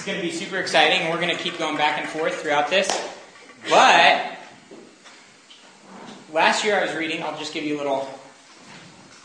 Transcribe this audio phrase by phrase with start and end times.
[0.00, 1.10] It's going to be super exciting.
[1.10, 2.88] We're going to keep going back and forth throughout this.
[3.68, 4.38] But
[6.32, 8.08] last year I was reading, I'll just give you a little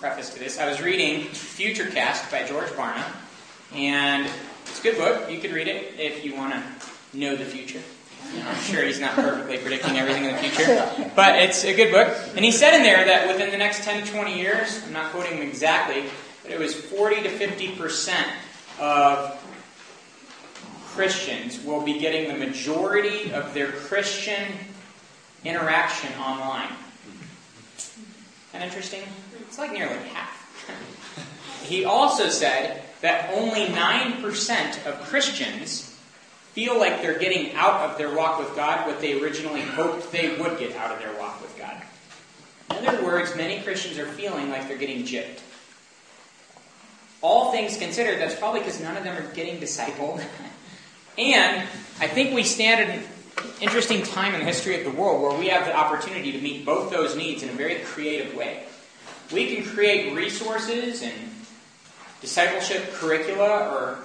[0.01, 0.59] preface to this.
[0.59, 3.05] I was reading Futurecast by George Barna,
[3.73, 4.30] and
[4.64, 5.32] it's a good book.
[5.32, 7.80] You could read it if you want to know the future.
[8.46, 12.18] I'm sure he's not perfectly predicting everything in the future, but it's a good book.
[12.36, 15.14] And he said in there that within the next 10 to 20 years, I'm not
[15.14, 16.04] quoting him exactly,
[16.44, 18.28] but it was 40 to 50 percent
[18.78, 19.42] of
[20.95, 24.49] Christians will be getting the majority of their Christian
[25.43, 26.69] interaction online.
[28.54, 29.01] Kind of interesting?
[29.41, 30.41] It's like nearly half.
[31.63, 35.94] he also said that only 9% of Christians
[36.53, 40.38] feel like they're getting out of their walk with God what they originally hoped they
[40.38, 41.75] would get out of their walk with God.
[42.80, 45.41] In other words, many Christians are feeling like they're getting gypped.
[47.21, 50.23] All things considered, that's probably because none of them are getting discipled.
[51.17, 51.67] and
[51.99, 53.03] I think we stand at an
[53.61, 56.66] interesting time in the history of the world where we have the opportunity to meet
[56.66, 58.63] both those needs in a very creative way.
[59.31, 61.13] We can create resources and
[62.21, 63.99] discipleship curricula or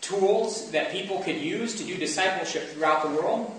[0.00, 3.50] tools that people could use to do discipleship throughout the world,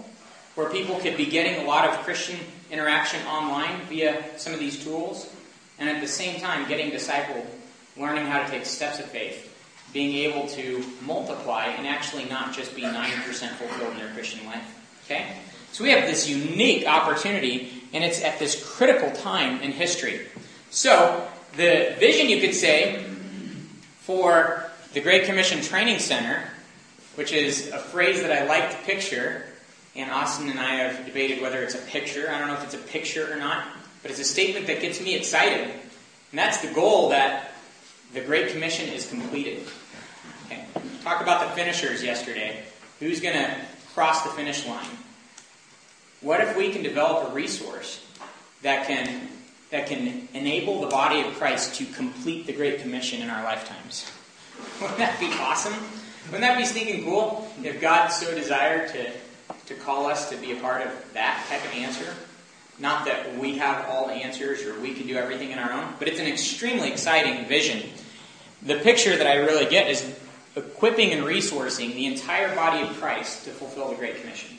[0.56, 4.84] where people could be getting a lot of Christian interaction online via some of these
[4.84, 5.34] tools,
[5.80, 7.46] and at the same time getting discipled,
[7.98, 9.53] learning how to take steps of faith,
[9.94, 14.66] being able to multiply and actually not just be 90% fulfilled in their Christian life.
[15.06, 15.38] Okay?
[15.72, 20.28] So we have this unique opportunity, and it's at this critical time in history.
[20.72, 23.04] So, the vision, you could say,
[24.02, 26.44] for the Great Commission Training Center,
[27.16, 29.46] which is a phrase that I like to picture,
[29.96, 32.30] and Austin and I have debated whether it's a picture.
[32.30, 33.68] I don't know if it's a picture or not,
[34.02, 35.70] but it's a statement that gets me excited.
[35.70, 37.52] And that's the goal that
[38.14, 39.68] the Great Commission is completed.
[40.46, 40.66] Okay.
[41.04, 42.64] Talk about the finishers yesterday.
[43.00, 43.56] Who's going to
[43.94, 44.86] cross the finish line?
[46.22, 48.06] What if we can develop a resource
[48.62, 49.28] that can
[49.72, 54.10] that can enable the body of Christ to complete the Great Commission in our lifetimes?
[54.82, 55.74] Wouldn't that be awesome?
[56.26, 59.12] Wouldn't that be sneaking cool if God so desired to,
[59.66, 62.14] to call us to be a part of that type of answer?
[62.80, 65.94] Not that we have all the answers or we can do everything in our own,
[66.00, 67.90] but it's an extremely exciting vision.
[68.62, 70.02] The picture that I really get is
[70.56, 74.58] equipping and resourcing the entire body of Christ to fulfill the Great Commission.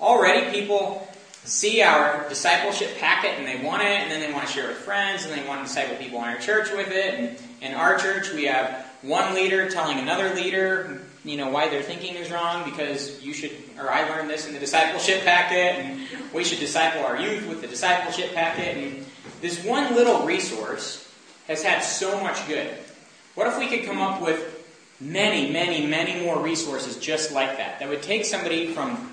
[0.00, 1.08] Already, people
[1.44, 4.76] see our discipleship packet and they want it, and then they want to share with
[4.78, 7.14] friends, and they want to disciple people in our church with it.
[7.14, 11.82] And in our church, we have one leader telling another leader, you know, why their
[11.82, 16.00] thinking is wrong because you should, or I learned this in the discipleship packet, and
[16.32, 18.76] we should disciple our youth with the discipleship packet.
[18.76, 19.06] And
[19.40, 21.12] this one little resource
[21.48, 22.72] has had so much good.
[23.34, 24.61] What if we could come up with
[25.02, 27.80] many, many, many more resources just like that?
[27.80, 29.10] That would take somebody from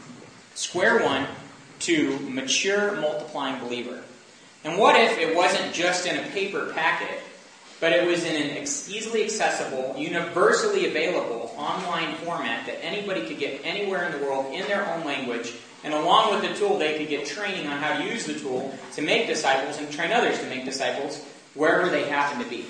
[0.53, 1.25] square one
[1.79, 4.01] to mature, multiplying believer.
[4.63, 7.19] And what if it wasn't just in a paper packet,
[7.79, 13.61] but it was in an easily accessible, universally available online format that anybody could get
[13.63, 17.07] anywhere in the world in their own language, and along with the tool, they could
[17.07, 20.45] get training on how to use the tool to make disciples and train others to
[20.47, 21.23] make disciples
[21.53, 22.65] wherever they happen to be.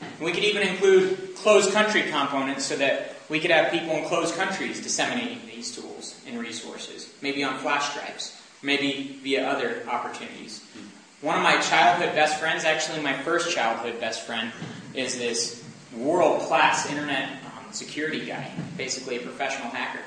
[0.00, 4.04] And we could even include closed country components so that we could have people in
[4.04, 10.64] closed countries disseminating these tools and resources, maybe on flash drives maybe via other opportunities.
[11.20, 14.52] One of my childhood best friends, actually my first childhood best friend,
[14.94, 15.64] is this
[15.96, 20.02] world class internet um, security guy, basically a professional hacker.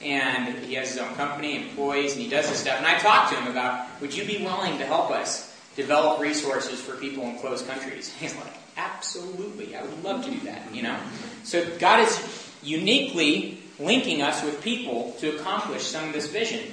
[0.00, 2.78] And he has his own company, employees, and he does this stuff.
[2.78, 6.80] And I talked to him about, would you be willing to help us develop resources
[6.80, 8.12] for people in closed countries?
[8.20, 10.98] He's like, absolutely, I would love to do that, you know?
[11.42, 16.64] So God is uniquely linking us with people to accomplish some of this vision.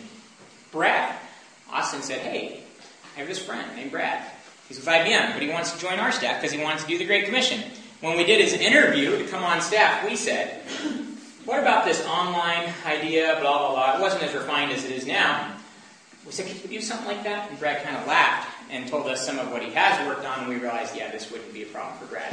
[0.72, 1.16] Brad.
[1.72, 2.63] Austin said, hey,
[3.16, 4.29] I have this friend named Brad.
[4.67, 6.97] He's with IBM, but he wants to join our staff because he wants to do
[6.97, 7.61] the Great Commission.
[8.01, 10.61] When we did his interview to come on staff, we said,
[11.46, 13.97] what about this online idea, blah, blah, blah.
[13.97, 15.55] It wasn't as refined as it is now.
[16.25, 17.49] We said, could you do something like that?
[17.49, 20.40] And Brad kind of laughed and told us some of what he has worked on,
[20.40, 22.32] and we realized, yeah, this wouldn't be a problem for Brad.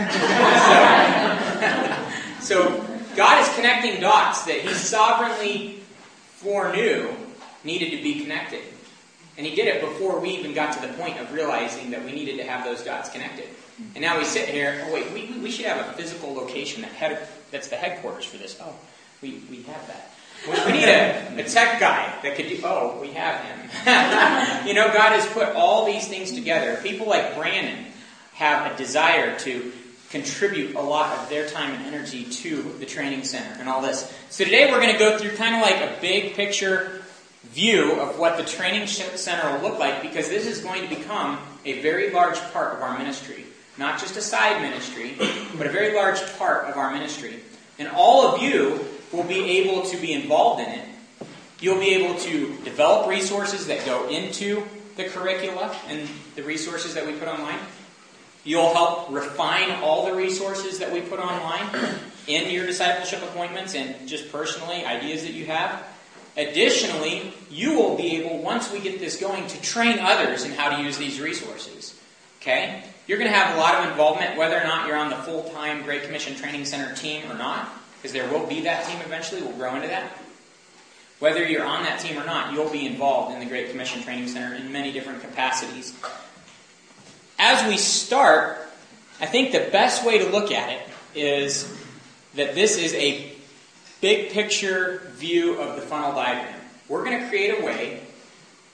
[2.40, 2.86] so, so
[3.16, 5.80] God is connecting dots that he sovereignly
[6.36, 7.10] foreknew
[7.64, 8.62] needed to be connected.
[9.36, 12.12] And he did it before we even got to the point of realizing that we
[12.12, 13.48] needed to have those dots connected.
[13.94, 16.92] And now we sit here, oh wait, we, we should have a physical location that
[16.92, 18.58] head, that's the headquarters for this.
[18.60, 18.74] Oh,
[19.22, 20.12] we, we have that.
[20.46, 23.58] We, need a, a tech guy that could do, oh, we have him.
[24.66, 26.78] you know, God has put all these things together.
[26.82, 27.84] People like Brandon
[28.34, 29.72] have a desire to
[30.10, 34.12] contribute a lot of their time and energy to the training center and all this.
[34.30, 37.02] So today we're going to go through kind of like a big picture
[37.44, 41.38] view of what the training center will look like because this is going to become
[41.64, 43.44] a very large part of our ministry.
[43.76, 45.14] Not just a side ministry,
[45.56, 47.40] but a very large part of our ministry.
[47.78, 50.84] And all of you will be able to be involved in it.
[51.60, 54.62] You'll be able to develop resources that go into
[54.96, 57.58] the curricula and the resources that we put online.
[58.44, 64.08] You'll help refine all the resources that we put online in your discipleship appointments and
[64.08, 65.84] just personally, ideas that you have.
[66.36, 70.76] Additionally, you will be able, once we get this going, to train others in how
[70.76, 71.98] to use these resources.
[72.40, 72.84] Okay?
[73.08, 75.44] You're going to have a lot of involvement, whether or not you're on the full
[75.50, 77.68] time Great Commission Training Center team or not,
[78.00, 79.42] because there will be that team eventually.
[79.42, 80.12] We'll grow into that.
[81.18, 84.28] Whether you're on that team or not, you'll be involved in the Great Commission Training
[84.28, 85.92] Center in many different capacities.
[87.38, 88.58] As we start,
[89.20, 90.82] I think the best way to look at it
[91.14, 91.72] is
[92.34, 93.32] that this is a
[94.00, 96.60] big picture view of the funnel diagram.
[96.88, 98.00] We're going to create a way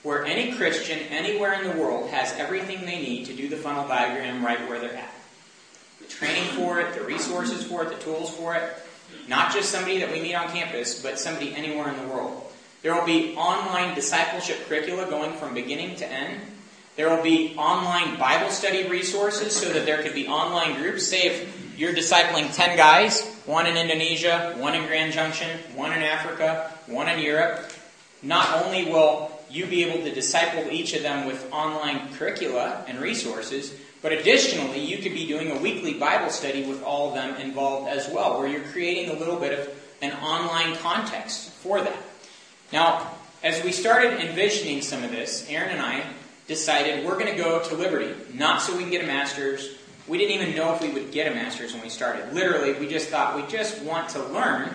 [0.03, 3.87] where any Christian anywhere in the world has everything they need to do the funnel
[3.87, 5.13] diagram right where they're at.
[5.99, 8.77] The training for it, the resources for it, the tools for it.
[9.27, 12.41] Not just somebody that we meet on campus, but somebody anywhere in the world.
[12.81, 16.39] There will be online discipleship curricula going from beginning to end.
[16.95, 21.07] There will be online Bible study resources so that there could be online groups.
[21.07, 26.03] Say if you're discipling 10 guys, one in Indonesia, one in Grand Junction, one in
[26.03, 27.71] Africa, one in Europe,
[28.21, 32.99] not only will you be able to disciple each of them with online curricula and
[32.99, 33.73] resources,
[34.05, 37.89] but additionally, you could be doing a weekly Bible study with all of them involved
[37.89, 39.67] as well, where you're creating a little bit of
[40.03, 41.97] an online context for that.
[42.71, 43.09] Now,
[43.41, 46.03] as we started envisioning some of this, Aaron and I
[46.47, 49.75] decided we're going to go to Liberty, not so we can get a master's.
[50.07, 52.31] We didn't even know if we would get a master's when we started.
[52.31, 54.69] Literally, we just thought we just want to learn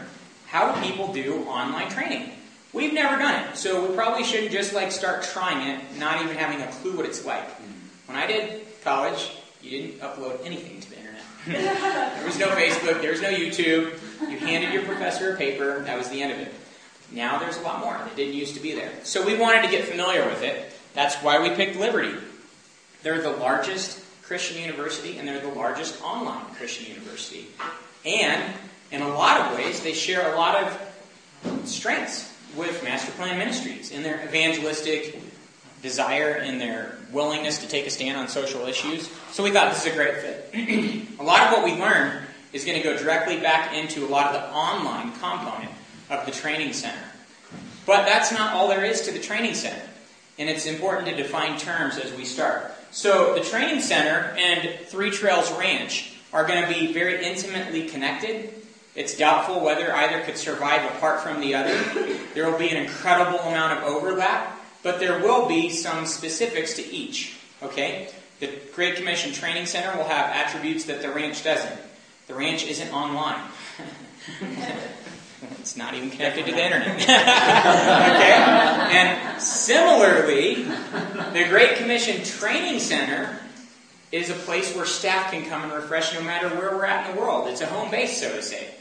[0.46, 2.32] how people do online training.
[2.72, 6.34] We've never done it, so we probably shouldn't just like start trying it, not even
[6.34, 7.46] having a clue what it's like.
[7.46, 8.08] Mm-hmm.
[8.08, 9.30] When I did college,
[9.62, 11.22] you didn't upload anything to the internet.
[11.46, 13.98] there was no Facebook, there was no YouTube.
[14.28, 16.52] You handed your professor a paper, that was the end of it.
[17.12, 18.92] Now there's a lot more that didn't used to be there.
[19.02, 20.72] So we wanted to get familiar with it.
[20.94, 22.14] That's why we picked Liberty.
[23.02, 27.48] They're the largest Christian university and they're the largest online Christian university.
[28.04, 28.54] And
[28.92, 33.90] in a lot of ways, they share a lot of strengths with Master Plan Ministries
[33.90, 35.20] in their evangelistic
[35.82, 39.10] desire and their willingness to take a stand on social issues.
[39.32, 40.50] So we thought this is a great fit.
[41.20, 42.22] a lot of what we learn
[42.52, 45.70] is going to go directly back into a lot of the online component
[46.08, 47.02] of the training center.
[47.86, 49.82] But that's not all there is to the training center.
[50.38, 52.72] And it's important to define terms as we start.
[52.90, 58.54] So the training center and Three Trails Ranch are going to be very intimately connected
[58.96, 61.74] it's doubtful whether either could survive apart from the other.
[62.34, 66.86] There will be an incredible amount of overlap, but there will be some specifics to
[66.86, 67.36] each.
[67.62, 68.10] Okay?
[68.40, 71.78] The Great Commission Training Center will have attributes that the ranch doesn't.
[72.26, 73.42] The ranch isn't online.
[75.58, 76.96] it's not even connected to the internet.
[77.02, 77.10] okay?
[78.96, 80.64] And similarly,
[81.32, 83.36] the Great Commission Training Center
[84.12, 87.14] is a place where staff can come and refresh no matter where we're at in
[87.14, 87.48] the world.
[87.48, 88.74] It's a home base, so to say.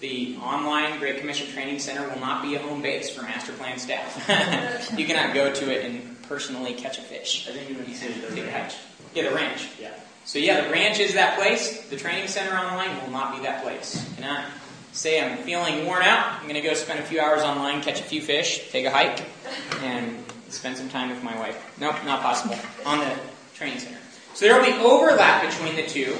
[0.00, 3.78] The online Great Commission Training Center will not be a home base for master plan
[3.78, 4.92] staff.
[4.98, 7.48] you cannot go to it and personally catch a fish.
[7.48, 8.74] I think you would say the ranch.
[9.14, 9.68] Yeah, the ranch.
[9.80, 9.90] Yeah.
[10.24, 11.88] So yeah, the ranch is that place.
[11.88, 14.04] The training center online will not be that place.
[14.16, 14.46] Can I
[14.92, 16.40] say I'm feeling worn out?
[16.40, 18.90] I'm going to go spend a few hours online, catch a few fish, take a
[18.90, 19.22] hike,
[19.82, 21.78] and spend some time with my wife.
[21.80, 22.56] Nope, not possible.
[22.86, 23.12] On the
[23.54, 23.98] training center.
[24.34, 26.16] So there will be overlap between the two,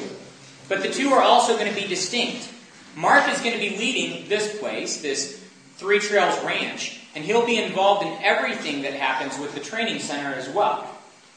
[0.68, 2.48] but the two are also going to be distinct.
[2.96, 5.42] Mark is going to be leading this place, this
[5.76, 10.34] Three Trails Ranch, and he'll be involved in everything that happens with the training center
[10.34, 10.88] as well.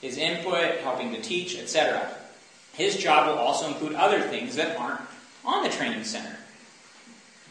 [0.02, 2.08] His input, helping to teach, etc.
[2.74, 5.02] His job will also include other things that aren't
[5.44, 6.38] on the training center.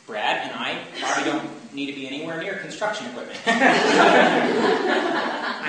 [0.06, 3.40] Brad and I probably don't need to be anywhere near construction equipment.
[3.46, 3.54] I'm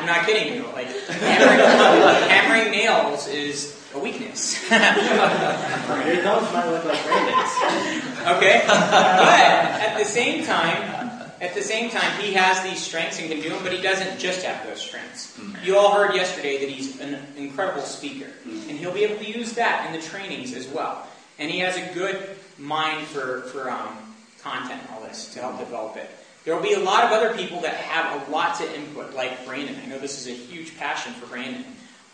[0.05, 0.63] not kidding you.
[0.73, 4.61] Like hammering, hammering nails is a weakness.
[4.69, 8.37] Your nose might look like.
[8.37, 9.39] Okay, but
[9.79, 11.07] at the same time,
[11.39, 14.19] at the same time, he has these strengths and can do them, but he doesn't
[14.19, 15.37] just have those strengths.
[15.37, 15.65] Mm-hmm.
[15.65, 18.69] You all heard yesterday that he's an incredible speaker, mm-hmm.
[18.69, 21.07] and he'll be able to use that in the trainings as well.
[21.39, 23.97] And he has a good mind for for um,
[24.41, 26.09] content and all this to help develop it.
[26.43, 29.45] There will be a lot of other people that have a lot to input, like
[29.45, 29.75] Brandon.
[29.83, 31.65] I know this is a huge passion for Brandon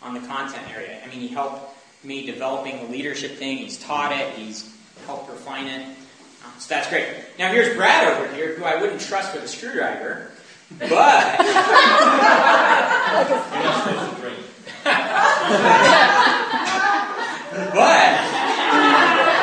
[0.04, 1.00] on the content area.
[1.02, 3.56] I mean, he helped me developing the leadership thing.
[3.58, 4.34] He's taught it.
[4.34, 4.70] He's
[5.06, 5.86] helped refine it.
[6.44, 7.08] Um, so that's great.
[7.38, 10.30] Now here's Brad over here, who I wouldn't trust with a screwdriver,
[10.78, 10.88] but
[17.72, 18.14] but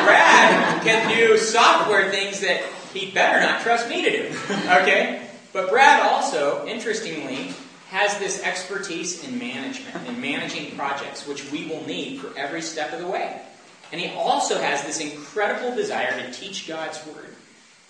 [0.05, 2.61] Brad can do software things that
[2.93, 4.37] he better not trust me to do.
[4.49, 5.27] Okay?
[5.53, 7.53] But Brad also, interestingly,
[7.91, 12.93] has this expertise in management, in managing projects, which we will need for every step
[12.93, 13.41] of the way.
[13.91, 17.35] And he also has this incredible desire to teach God's Word.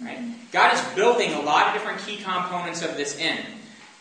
[0.01, 0.17] Right?
[0.51, 3.38] God is building a lot of different key components of this in.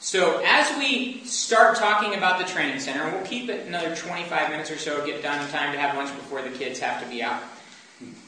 [0.00, 4.48] So as we start talking about the training center, and we'll keep it another 25
[4.48, 7.08] minutes or so, get done in time to have lunch before the kids have to
[7.10, 7.42] be out.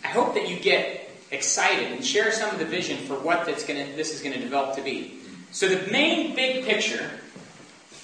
[0.05, 3.65] I hope that you get excited and share some of the vision for what that's
[3.65, 5.21] gonna, this is going to develop to be.
[5.53, 7.09] So the main big picture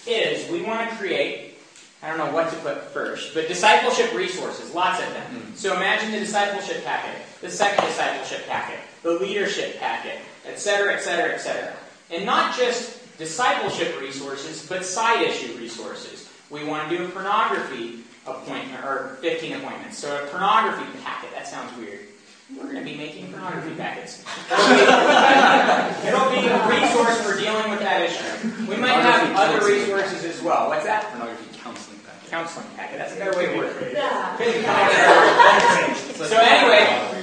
[0.09, 1.59] is we want to create,
[2.03, 5.27] I don't know what to put first, but discipleship resources, lots of them.
[5.35, 5.55] Mm-hmm.
[5.55, 11.75] So imagine the discipleship packet, the second discipleship packet, the leadership packet, etc., etc., etc.
[12.11, 16.29] And not just discipleship resources, but side issue resources.
[16.51, 19.99] We want to do a pornography appointment, or 15 appointments.
[19.99, 22.01] So a pornography packet, that sounds weird.
[22.57, 24.25] We're going to be making pornography packets.
[26.07, 28.67] It'll be, a resource for dealing with that issue.
[28.67, 30.69] We might have other resources as well.
[30.69, 31.05] What's that?
[31.11, 32.31] Pornography counseling packet.
[32.31, 32.99] Counseling packet.
[32.99, 33.93] That's a better way to word it.
[33.93, 34.37] Yeah.
[36.15, 37.23] So anyway,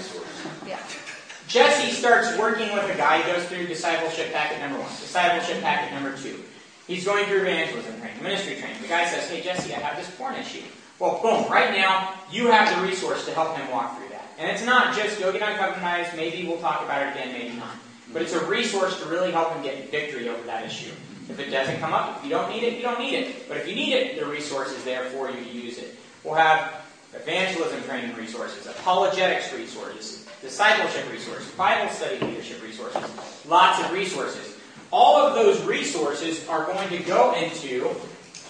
[1.48, 3.22] Jesse starts working with a guy.
[3.22, 6.44] He goes through discipleship packet number one, discipleship packet number two.
[6.86, 8.82] He's going through evangelism training, ministry training.
[8.82, 10.62] The guy says, "Hey Jesse, I have this porn issue."
[11.00, 11.52] Well, boom!
[11.52, 14.05] Right now, you have the resource to help him walk through that.
[14.38, 16.16] And it's not just go get uncovenantized.
[16.16, 17.76] Maybe we'll talk about it again, maybe not.
[18.12, 20.92] But it's a resource to really help him get victory over that issue.
[21.30, 23.48] If it doesn't come up, if you don't need it, you don't need it.
[23.48, 25.96] But if you need it, the resource is there for you to use it.
[26.24, 33.04] We'll have evangelism training resources, apologetics resources, discipleship resources, Bible study leadership resources,
[33.48, 34.56] lots of resources.
[34.92, 37.90] All of those resources are going to go into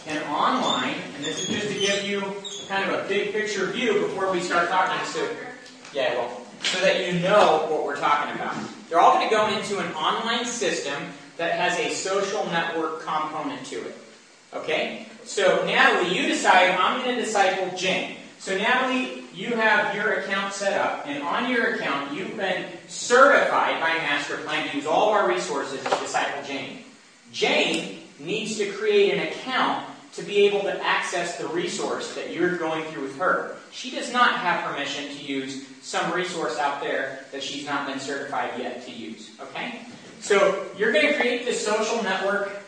[0.07, 2.21] an online, and this is just to give you
[2.67, 5.03] kind of a big picture view before we start talking.
[5.07, 5.27] So,
[5.95, 8.55] yeah, well, so that you know what we're talking about.
[8.89, 11.01] They're all going to go into an online system
[11.37, 13.95] that has a social network component to it.
[14.53, 15.07] Okay?
[15.23, 18.17] So, Natalie, you decide, I'm going to disciple Jane.
[18.39, 23.79] So, Natalie, you have your account set up, and on your account, you've been certified
[23.81, 26.83] by Master Plan to use all of our resources to disciple Jane.
[27.31, 32.57] Jane needs to create an account to be able to access the resource that you're
[32.57, 33.57] going through with her.
[33.75, 37.99] She does not have permission to use some resource out there that she's not been
[37.99, 39.31] certified yet to use.
[39.41, 39.81] Okay?
[40.21, 42.63] So you're going to create this social network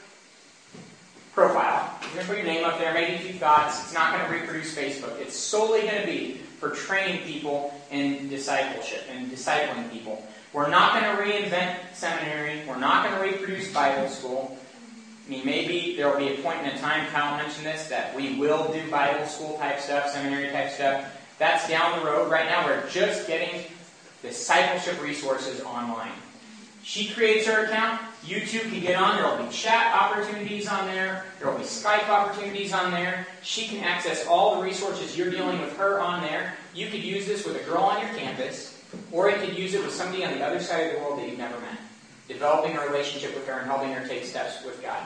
[1.31, 1.97] profile.
[2.01, 3.81] You're going to put your name up there, maybe a few thoughts.
[3.83, 5.17] It's not going to reproduce Facebook.
[5.17, 10.27] It's solely going to be for training people in discipleship and discipling people.
[10.51, 12.63] We're not going to reinvent seminary.
[12.67, 14.57] We're not going to reproduce Bible school.
[15.27, 18.15] I mean, maybe there will be a point in a time, Kyle mentioned this, that
[18.15, 21.05] we will do Bible school type stuff, seminary type stuff.
[21.37, 22.31] That's down the road.
[22.31, 23.65] Right now, we're just getting
[24.21, 26.13] discipleship resources online.
[26.81, 27.99] She creates her account.
[28.25, 29.17] You two can get on.
[29.17, 31.25] There will be chat opportunities on there.
[31.37, 33.27] There will be Skype opportunities on there.
[33.43, 36.53] She can access all the resources you're dealing with her on there.
[36.73, 38.81] You could use this with a girl on your campus,
[39.11, 41.27] or you could use it with somebody on the other side of the world that
[41.27, 41.77] you've never met.
[42.29, 45.05] Developing a relationship with her and helping her take steps with God.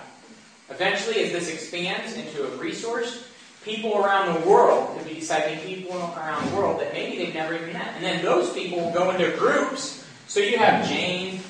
[0.71, 3.27] Eventually, as this expands into a resource,
[3.63, 7.53] people around the world could be discipling people around the world that maybe they've never
[7.55, 7.93] even met.
[7.95, 10.05] And then those people will go into groups.
[10.27, 11.41] So you have Jane,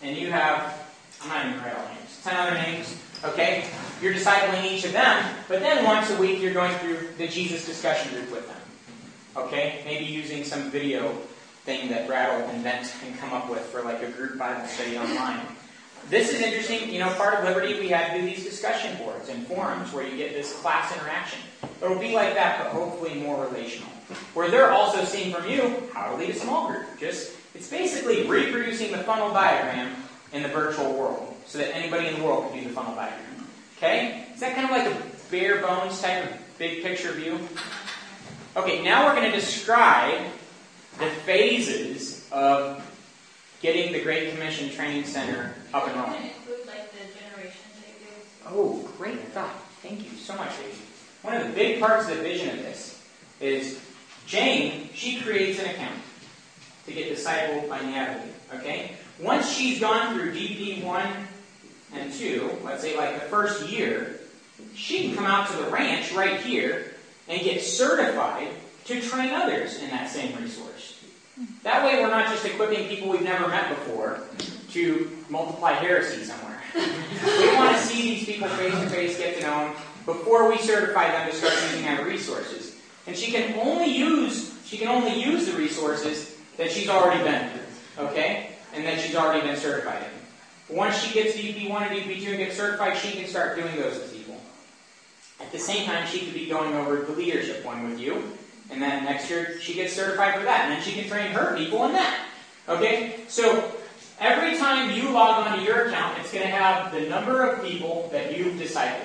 [0.00, 0.88] and you have,
[1.22, 3.64] I'm not even going names, 10 other names, okay?
[4.00, 7.66] You're discipling each of them, but then once a week you're going through the Jesus
[7.66, 8.56] discussion group with them.
[9.36, 9.82] Okay?
[9.84, 11.12] Maybe using some video
[11.64, 14.98] thing that Brad will invent and come up with for like a group Bible study
[14.98, 15.40] online.
[16.08, 16.90] This is interesting.
[16.92, 20.34] You know, part of Liberty, we have these discussion boards and forums where you get
[20.34, 21.40] this class interaction.
[21.82, 23.88] It'll be like that, but hopefully more relational.
[24.34, 26.86] Where they're also seeing from you how to lead a small group.
[26.98, 29.94] Just it's basically reproducing the funnel diagram
[30.32, 33.46] in the virtual world, so that anybody in the world can do the funnel diagram.
[33.76, 34.26] Okay?
[34.34, 37.38] Is that kind of like a bare bones type of big picture view?
[38.56, 40.20] Okay, now we're going to describe
[40.98, 42.86] the phases of
[43.60, 46.30] getting the Great Commission Training Center up and rolling.
[46.30, 49.54] include like the generations that you Oh, great thought.
[49.82, 50.82] Thank you so much, Daisy.
[51.22, 53.02] One of the big parts of the vision of this
[53.40, 53.80] is
[54.26, 55.98] Jane, she creates an account
[56.86, 58.30] to get discipled by Natalie.
[58.54, 58.92] Okay?
[59.20, 61.06] Once she's gone through DP 1
[61.94, 64.20] and 2, let's say like the first year,
[64.74, 66.94] she can come out to the ranch right here
[67.28, 68.48] and get certified
[68.84, 71.00] to train others in that same resource.
[71.62, 74.20] That way, we're not just equipping people we've never met before
[74.72, 76.60] to multiply heresy somewhere.
[76.74, 79.74] we want to see these people face to face, get to know them,
[80.06, 82.76] before we certify them to start using our resources.
[83.06, 87.50] And she can only use she can only use the resources that she's already been
[87.50, 90.76] through, okay, and that she's already been certified in.
[90.76, 93.92] Once she gets to UP1 and UP2 and gets certified, she can start doing those
[93.92, 94.40] with people.
[95.40, 98.32] At the same time, she could be going over the leadership one with you,
[98.70, 101.54] and then next year she gets certified for that, and then she can train her
[101.54, 102.26] people in that.
[102.66, 103.74] Okay, so
[104.22, 108.08] every time you log onto your account, it's going to have the number of people
[108.12, 109.04] that you've discipled.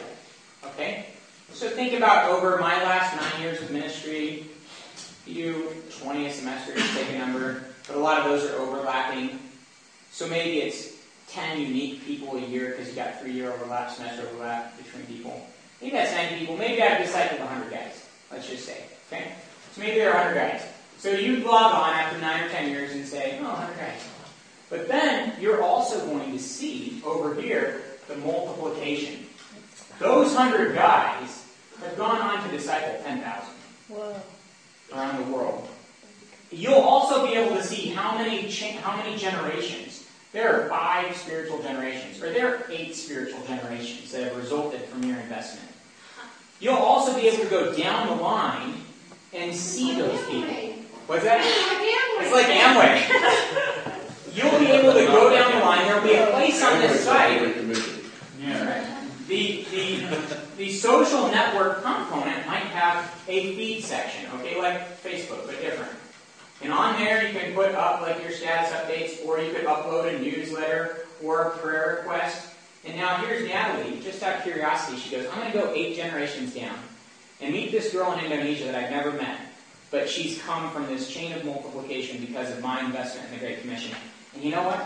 [0.63, 1.07] Okay,
[1.53, 4.45] so think about over my last nine years of ministry,
[5.25, 9.39] you 20 a semester, to take a number, but a lot of those are overlapping.
[10.11, 10.93] So maybe it's
[11.29, 15.47] 10 unique people a year because you got three year overlap, semester overlap between people.
[15.81, 16.57] Maybe that's 90 people.
[16.57, 18.85] Maybe I've discipled 100 guys, let's just say.
[19.11, 19.31] Okay?
[19.73, 20.61] So maybe there are 100 guys.
[20.97, 24.01] So you log on after 9 or 10 years and say, oh, 100 guys.
[24.69, 29.25] But then you're also going to see over here the multiplication.
[29.99, 31.45] Those 100 guys
[31.81, 33.49] have gone on to disciple 10,000
[34.93, 35.67] around the world.
[36.51, 40.05] You'll also be able to see how many cha- how many generations.
[40.31, 45.03] There are five spiritual generations, or there are eight spiritual generations that have resulted from
[45.03, 45.67] your investment.
[46.59, 48.75] You'll also be able to go down the line
[49.33, 50.53] and see those people.
[51.07, 51.41] What's that?
[52.19, 53.75] It's like Amway.
[54.37, 55.87] You'll be able to go down the line.
[55.87, 57.41] There will be a place on this site.
[59.27, 65.59] The, the, the social network component might have a feed section, okay, like Facebook, but
[65.59, 65.91] different.
[66.61, 70.15] And on there you can put up like your status updates, or you could upload
[70.15, 72.53] a newsletter or a prayer request.
[72.85, 75.95] And now here's Natalie, just out of curiosity, she goes, I'm going to go eight
[75.95, 76.77] generations down
[77.41, 79.39] and meet this girl in Indonesia that I've never met.
[79.89, 83.61] But she's come from this chain of multiplication because of my investment in the Great
[83.61, 83.95] Commission.
[84.37, 84.85] And you know what?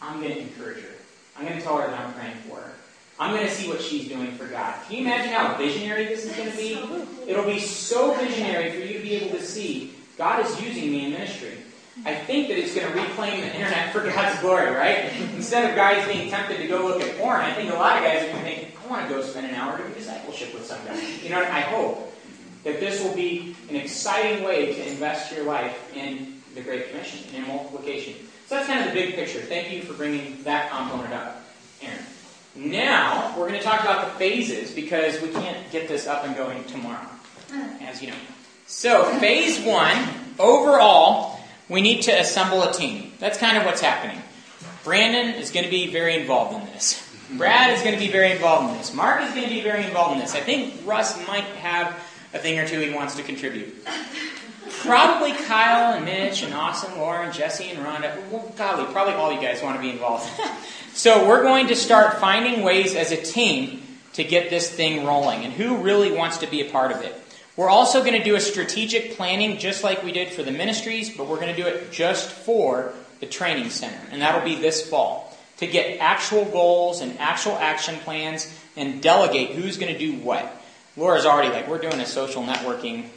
[0.00, 0.94] I'm going to encourage her.
[1.36, 2.72] I'm going to tell her that I'm praying for her.
[3.18, 4.76] I'm going to see what she's doing for God.
[4.86, 7.28] Can you imagine how visionary this is going to be?
[7.28, 11.06] It'll be so visionary for you to be able to see God is using me
[11.06, 11.58] in ministry.
[12.06, 15.12] I think that it's going to reclaim the internet for God's glory, right?
[15.34, 18.04] Instead of guys being tempted to go look at porn, I think a lot of
[18.04, 20.64] guys are going to think, I want to go spend an hour doing discipleship with
[20.64, 21.00] some guy.
[21.22, 22.14] You know, I hope
[22.62, 27.26] that this will be an exciting way to invest your life in the Great Commission
[27.34, 28.14] and in multiplication.
[28.52, 29.40] So that's kind of the big picture.
[29.40, 31.42] Thank you for bringing that component up,
[31.80, 32.04] Aaron.
[32.54, 36.36] Now, we're going to talk about the phases because we can't get this up and
[36.36, 37.08] going tomorrow,
[37.48, 37.80] mm.
[37.80, 38.16] as you know.
[38.66, 39.96] So, phase one,
[40.38, 43.14] overall, we need to assemble a team.
[43.20, 44.22] That's kind of what's happening.
[44.84, 47.10] Brandon is going to be very involved in this.
[47.38, 48.92] Brad is going to be very involved in this.
[48.92, 50.34] Mark is going to be very involved in this.
[50.34, 51.98] I think Russ might have
[52.34, 53.74] a thing or two he wants to contribute.
[54.80, 58.30] Probably Kyle and Mitch and Austin, Lauren, Jesse and Rhonda.
[58.30, 60.28] Well, golly, probably all you guys want to be involved.
[60.94, 63.82] so we're going to start finding ways as a team
[64.14, 67.14] to get this thing rolling and who really wants to be a part of it.
[67.56, 71.14] We're also going to do a strategic planning just like we did for the ministries,
[71.14, 74.00] but we're going to do it just for the training center.
[74.10, 79.50] And that'll be this fall to get actual goals and actual action plans and delegate
[79.50, 80.60] who's going to do what.
[80.96, 83.08] Laura's already like, we're doing a social networking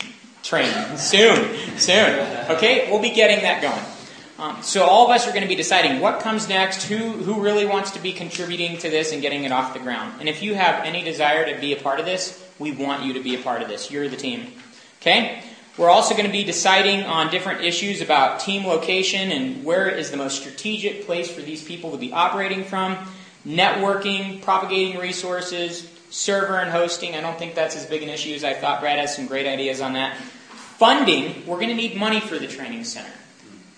[0.45, 2.19] training soon, soon.
[2.51, 3.95] Okay, we'll be getting that going.
[4.37, 7.41] Um, so all of us are going to be deciding what comes next, who who
[7.41, 10.19] really wants to be contributing to this and getting it off the ground.
[10.19, 13.13] And if you have any desire to be a part of this, we want you
[13.13, 13.89] to be a part of this.
[13.89, 14.51] You're the team.
[15.01, 15.41] Okay?
[15.77, 20.09] We're also going to be deciding on different issues about team location and where is
[20.09, 22.97] the most strategic place for these people to be operating from,
[23.45, 27.15] networking, propagating resources, server and hosting.
[27.15, 28.81] I don't think that's as big an issue as I thought.
[28.81, 30.17] Brad has some great ideas on that.
[30.17, 33.13] Funding, we're going to need money for the training center.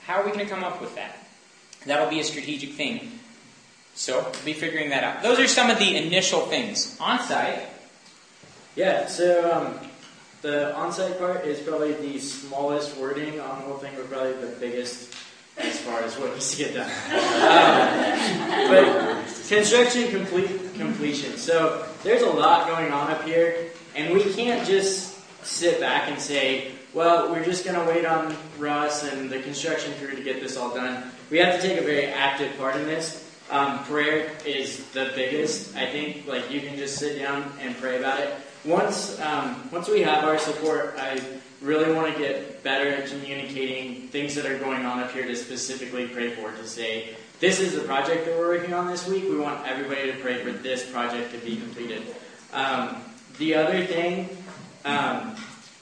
[0.05, 1.17] How are we going to come up with that?
[1.85, 3.19] That'll be a strategic thing.
[3.93, 5.23] So, we'll be figuring that out.
[5.23, 6.97] Those are some of the initial things.
[6.99, 7.67] On site.
[8.75, 9.89] Yeah, so um,
[10.43, 14.55] the on-site part is probably the smallest wording on the whole thing, but probably the
[14.59, 15.13] biggest
[15.59, 16.89] as far as what needs to get done.
[16.89, 21.37] Um, but construction complete completion.
[21.37, 26.19] So there's a lot going on up here, and we can't just sit back and
[26.19, 30.41] say, well, we're just going to wait on Russ and the construction crew to get
[30.41, 31.11] this all done.
[31.29, 33.23] We have to take a very active part in this.
[33.49, 35.75] Um, prayer is the biggest.
[35.75, 38.33] I think like you can just sit down and pray about it.
[38.65, 41.21] Once um, once we have our support, I
[41.61, 45.35] really want to get better at communicating things that are going on up here to
[45.35, 46.51] specifically pray for.
[46.51, 49.23] To say this is the project that we're working on this week.
[49.23, 52.03] We want everybody to pray for this project to be completed.
[52.53, 52.97] Um,
[53.37, 54.29] the other thing
[54.85, 55.35] um,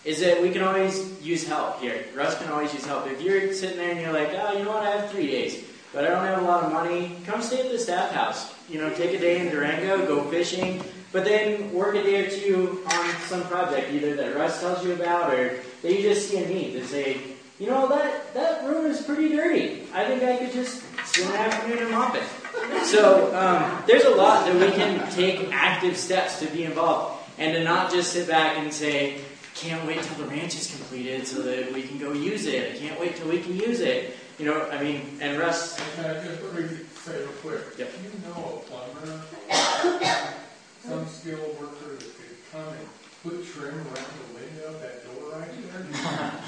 [0.03, 2.05] is that we can always use help here.
[2.15, 3.07] Russ can always use help.
[3.07, 5.63] If you're sitting there and you're like, oh, you know what, I have three days,
[5.93, 8.53] but I don't have a lot of money, come stay at the staff house.
[8.69, 10.83] You know, take a day in Durango, go fishing,
[11.15, 14.91] but then work a day or two on some project, either that Russ tells you
[14.91, 17.21] about or that you just see a need to say,
[17.57, 19.83] you know, that, that room is pretty dirty.
[19.93, 22.83] I think I could just spend an afternoon and mop it.
[22.83, 27.53] So um, there's a lot that we can take active steps to be involved and
[27.53, 29.21] to not just sit back and say,
[29.53, 32.75] can't wait till the ranch is completed so that we can go use it.
[32.75, 34.17] I can't wait till we can use it.
[34.37, 35.79] You know, I mean, and Russ.
[35.95, 37.61] Can I just quickly say real quick?
[37.77, 37.89] Yep.
[38.03, 40.35] You know a plumber,
[40.87, 42.87] some skilled worker that could come and
[43.23, 45.85] put trim around the window of that door right there?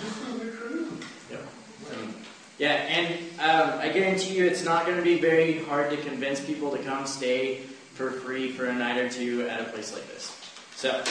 [0.02, 0.98] Just for the crew.
[1.32, 1.48] Yep.
[1.90, 2.00] Well,
[2.60, 6.40] Yeah, and um, I guarantee you it's not going to be very hard to convince
[6.40, 7.62] people to come stay
[7.94, 10.36] for free for a night or two at a place like this.
[10.76, 11.04] So,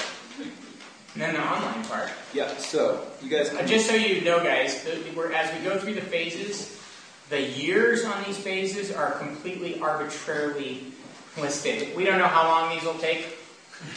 [1.14, 2.10] And then the online part.
[2.32, 5.78] Yeah, so you guys Uh, just so you know, guys, the, we're, as we go
[5.78, 6.78] through the phases,
[7.30, 10.92] the years on these phases are completely arbitrarily
[11.38, 11.94] listed.
[11.96, 13.38] We don't know how long these will take.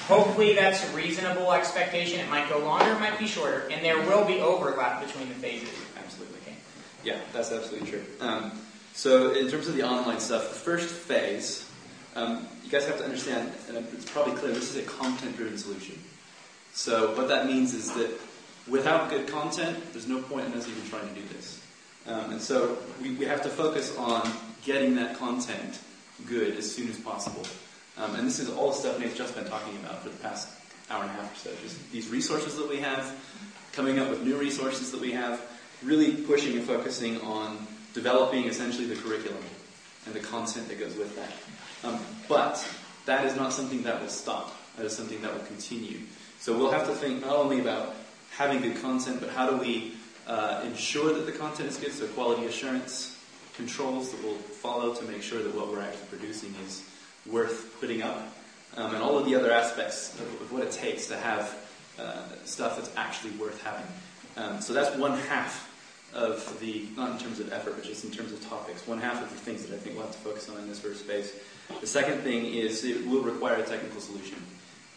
[0.07, 2.19] Hopefully, that's a reasonable expectation.
[2.19, 5.35] It might go longer, it might be shorter, and there will be overlap between the
[5.35, 5.69] phases.
[5.97, 6.53] Absolutely.
[7.03, 8.03] Yeah, that's absolutely true.
[8.19, 8.51] Um,
[8.93, 11.69] so, in terms of the online stuff, the first phase,
[12.15, 15.57] um, you guys have to understand, and it's probably clear, this is a content driven
[15.57, 15.97] solution.
[16.73, 18.11] So, what that means is that
[18.67, 21.61] without good content, there's no point in us even trying to do this.
[22.05, 24.29] Um, and so, we, we have to focus on
[24.65, 25.79] getting that content
[26.27, 27.43] good as soon as possible.
[27.97, 30.47] Um, and this is all the stuff Nate's just been talking about for the past
[30.89, 31.55] hour and a half or so.
[31.61, 33.13] Just these resources that we have,
[33.73, 35.41] coming up with new resources that we have,
[35.83, 39.43] really pushing and focusing on developing essentially the curriculum
[40.05, 41.87] and the content that goes with that.
[41.87, 42.65] Um, but
[43.05, 44.55] that is not something that will stop.
[44.77, 45.99] That is something that will continue.
[46.39, 47.95] So we'll have to think not only about
[48.31, 49.93] having good content, but how do we
[50.27, 53.18] uh, ensure that the content is good, so quality assurance
[53.59, 56.81] controls that we'll follow to make sure that what we're actually producing is
[57.29, 58.33] worth putting up,
[58.77, 61.53] um, and all of the other aspects of, of what it takes to have
[61.99, 63.85] uh, stuff that's actually worth having.
[64.37, 65.67] Um, so that's one half
[66.13, 69.21] of the, not in terms of effort, but just in terms of topics, one half
[69.21, 71.33] of the things that I think we'll have to focus on in this first phase.
[71.81, 74.41] The second thing is it will require a technical solution,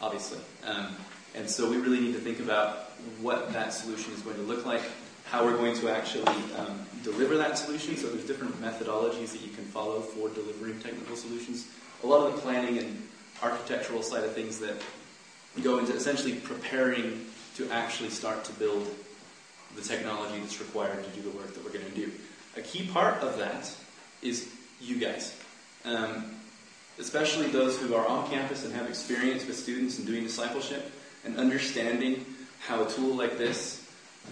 [0.00, 0.38] obviously.
[0.64, 0.94] Um,
[1.34, 4.64] and so we really need to think about what that solution is going to look
[4.64, 4.82] like,
[5.32, 7.96] how we're going to actually um, deliver that solution.
[7.96, 11.68] So there's different methodologies that you can follow for delivering technical solutions.
[12.04, 13.08] A lot of the planning and
[13.42, 14.74] architectural side of things that
[15.62, 17.24] go into essentially preparing
[17.56, 18.86] to actually start to build
[19.74, 22.12] the technology that's required to do the work that we're going to do.
[22.58, 23.74] A key part of that
[24.20, 25.34] is you guys.
[25.86, 26.34] Um,
[26.98, 30.92] especially those who are on campus and have experience with students and doing discipleship
[31.24, 32.26] and understanding
[32.60, 33.81] how a tool like this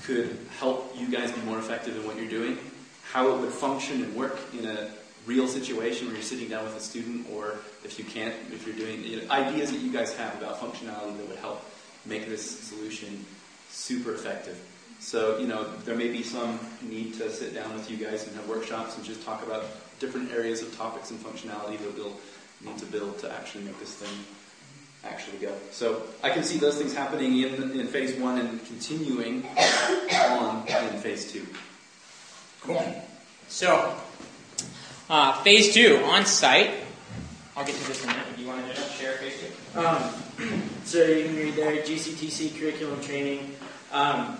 [0.04, 2.58] could help you guys be more effective in what you're doing,
[3.02, 4.90] how it would function and work in a
[5.26, 8.76] real situation where you're sitting down with a student, or if you can't, if you're
[8.76, 11.64] doing you know, ideas that you guys have about functionality that would help
[12.06, 13.24] make this solution
[13.68, 14.58] super effective.
[15.00, 18.36] So, you know, there may be some need to sit down with you guys and
[18.36, 19.64] have workshops and just talk about
[19.98, 22.16] different areas of topics and functionality that we'll
[22.62, 24.24] need to build to actually make this thing
[25.04, 25.54] actually go.
[25.70, 29.46] So I can see those things happening in, in phase one and continuing
[30.12, 31.46] on in phase two.
[32.62, 33.04] Cool.
[33.48, 33.96] So,
[35.08, 36.70] uh, phase two, on site.
[37.56, 38.36] I'll get to this in a minute.
[38.36, 39.80] Do you want to share phase two?
[39.80, 43.56] Um, so you can read there GCTC curriculum training.
[43.92, 44.38] Um,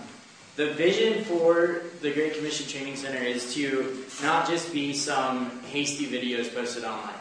[0.55, 6.07] the vision for the Great Commission Training Center is to not just be some hasty
[6.07, 7.15] videos posted online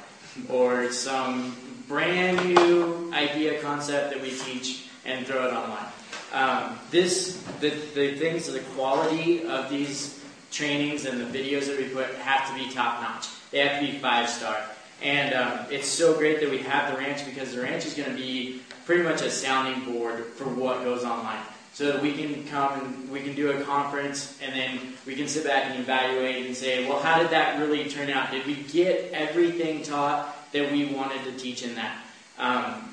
[0.49, 1.57] or some
[1.91, 5.87] brand new idea concept that we teach and throw it online.
[6.33, 11.89] Um, this the, the things the quality of these trainings and the videos that we
[11.89, 13.27] put have to be top notch.
[13.51, 14.57] They have to be five star.
[15.03, 18.09] And um, it's so great that we have the ranch because the ranch is going
[18.09, 21.43] to be pretty much a sounding board for what goes online.
[21.73, 25.27] So that we can come and we can do a conference and then we can
[25.27, 28.31] sit back and evaluate and say, well, how did that really turn out?
[28.31, 31.99] Did we get everything taught that we wanted to teach in that?
[32.39, 32.89] Um,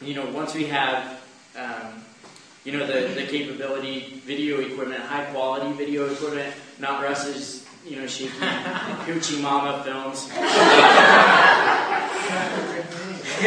[0.00, 1.20] you know, once we have,
[1.56, 2.04] um,
[2.64, 8.06] you know, the, the capability, video equipment, high quality video equipment, not Russ's, you know,
[8.06, 8.30] shaky
[9.06, 10.30] Hoochie Mama films.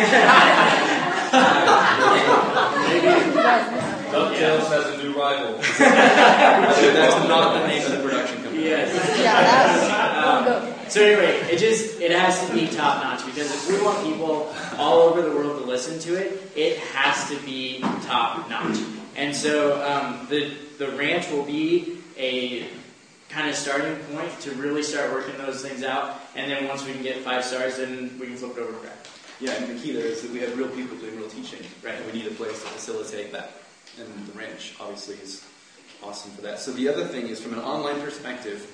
[4.09, 5.57] DuckTales has a new rival.
[5.77, 8.63] That's not the name of the production company.
[8.63, 9.19] Yes.
[9.19, 13.69] Yeah, that's, Um, so anyway, it just it has to be top notch because if
[13.69, 17.79] we want people all over the world to listen to it, it has to be
[18.03, 18.79] top notch.
[19.15, 22.67] And so um, the the ranch will be a
[23.29, 26.19] kind of starting point to really start working those things out.
[26.35, 28.77] And then once we can get five stars, then we can flip it over to
[28.79, 28.97] crack.
[29.39, 31.59] Yeah, and the key there is that we have real people doing real teaching.
[31.83, 31.95] Right.
[31.95, 33.51] And we need a place to facilitate that.
[33.99, 35.45] And the ranch obviously is
[36.03, 36.59] awesome for that.
[36.59, 38.67] So the other thing is from an online perspective,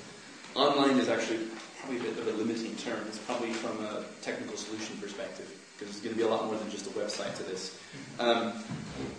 [0.56, 1.40] online is actually
[1.86, 3.00] probably a bit of a limiting term.
[3.08, 6.56] It's probably from a technical solution perspective, because there's going to be a lot more
[6.56, 7.78] than just a website to this.
[8.18, 8.54] Um,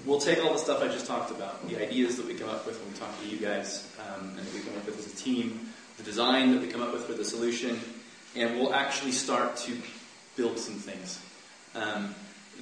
[0.05, 2.67] we'll take all the stuff I just talked about, the ideas that we come up
[2.67, 5.17] with when we talk to you guys, um, and we come up with as a
[5.17, 7.79] team, the design that we come up with for the solution,
[8.35, 9.77] and we'll actually start to
[10.35, 11.21] build some things.
[11.77, 12.17] Um,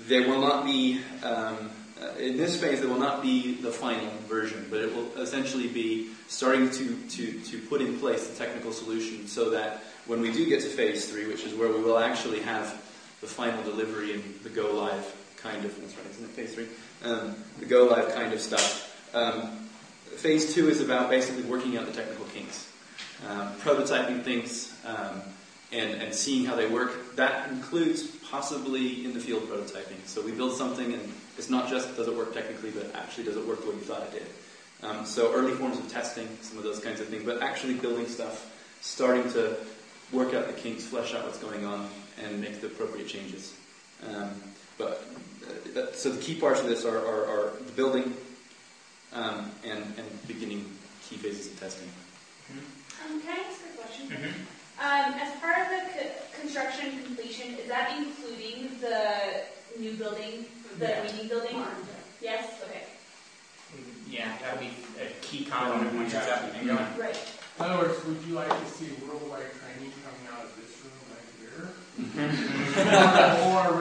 [0.06, 4.10] there will not be, um, uh, in this phase, there will not be the final
[4.28, 8.70] version, but it will essentially be starting to, to, to put in place the technical
[8.70, 11.98] solution so that when we do get to phase three, which is where we will
[11.98, 12.82] actually have
[13.20, 16.68] the final delivery and the go live kind of, that's right, isn't it phase three?
[17.02, 18.90] Um, the go live kind of stuff.
[19.14, 19.68] Um,
[20.16, 22.70] phase two is about basically working out the technical kinks,
[23.28, 25.22] um, prototyping things, um,
[25.72, 27.16] and, and seeing how they work.
[27.16, 30.06] That includes possibly in the field prototyping.
[30.06, 33.36] So we build something and it's not just does it work technically, but actually does
[33.36, 34.26] it work the way you thought it did.
[34.82, 38.06] Um, so early forms of testing, some of those kinds of things, but actually building
[38.06, 39.56] stuff, starting to
[40.14, 41.88] work out the kinks, flesh out what's going on,
[42.22, 43.54] and make the appropriate changes.
[44.08, 44.30] Um,
[44.78, 45.06] but
[45.44, 48.14] uh, that, so the key parts of this are, are, are the building
[49.12, 50.64] um, and, and beginning
[51.08, 51.88] key phases of testing.
[53.04, 54.08] Um, can I ask a question?
[54.08, 54.32] Mhm.
[54.76, 59.44] Um, as part of the co- construction completion, is that including the
[59.78, 60.46] new building,
[60.78, 61.02] the Yeah.
[61.04, 61.62] meeting building?
[62.20, 62.82] Yes, okay.
[64.08, 66.98] Yeah, that'll be a key component once it's up and going.
[66.98, 67.18] Right.
[67.58, 71.83] In other words, would you like to see worldwide training coming out of this room
[71.98, 73.72] nicer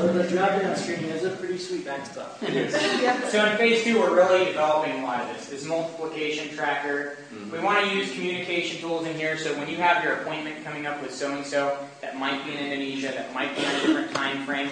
[0.00, 2.38] room down the screen is a pretty sweet backstop.
[2.40, 5.48] So in phase two, we're really developing a lot of this.
[5.48, 7.16] This multiplication tracker.
[7.50, 10.86] We want to use communication tools in here, so when you have your appointment coming
[10.86, 13.80] up with so and so that might be in Indonesia, that might be in a
[13.80, 14.70] different time frame,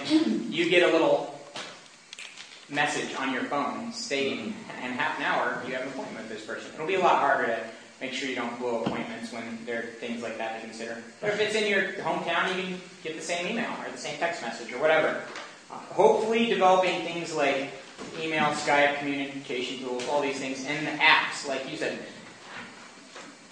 [0.49, 1.37] you get a little
[2.69, 6.45] message on your phone stating, in half an hour you have an appointment with this
[6.45, 6.71] person.
[6.73, 7.59] It'll be a lot harder to
[8.01, 10.97] make sure you don't blow appointments when there are things like that to consider.
[11.21, 14.17] But if it's in your hometown, you can get the same email or the same
[14.17, 15.21] text message or whatever.
[15.69, 17.69] Uh, hopefully, developing things like
[18.19, 21.99] email, Skype, communication tools, all these things, and the apps, like you said.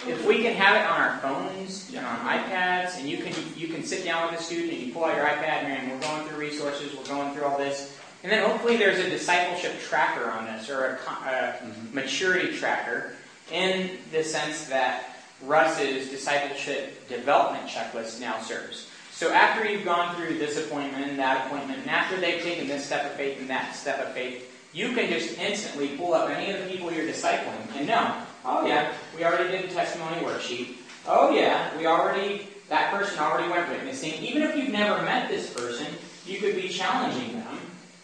[0.08, 3.68] If we can have it on our phones and on iPads, and you can you
[3.68, 6.28] can sit down with a student and you pull out your iPad and we're going
[6.28, 10.46] through resources, we're going through all this, and then hopefully there's a discipleship tracker on
[10.46, 13.14] this or a, a maturity tracker
[13.52, 18.90] in the sense that Russ's discipleship development checklist now serves.
[19.12, 22.86] So after you've gone through this appointment and that appointment, and after they've taken this
[22.86, 26.52] step of faith and that step of faith, you can just instantly pull up any
[26.52, 30.76] of the people you're discipling and know, oh yeah, we already did the testimony worksheet.
[31.08, 34.14] Oh yeah, we already, that person already went witnessing.
[34.14, 35.88] Even if you've never met this person,
[36.26, 37.60] you could be challenging them.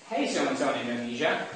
[0.10, 1.48] Hey, so and so in Indonesia,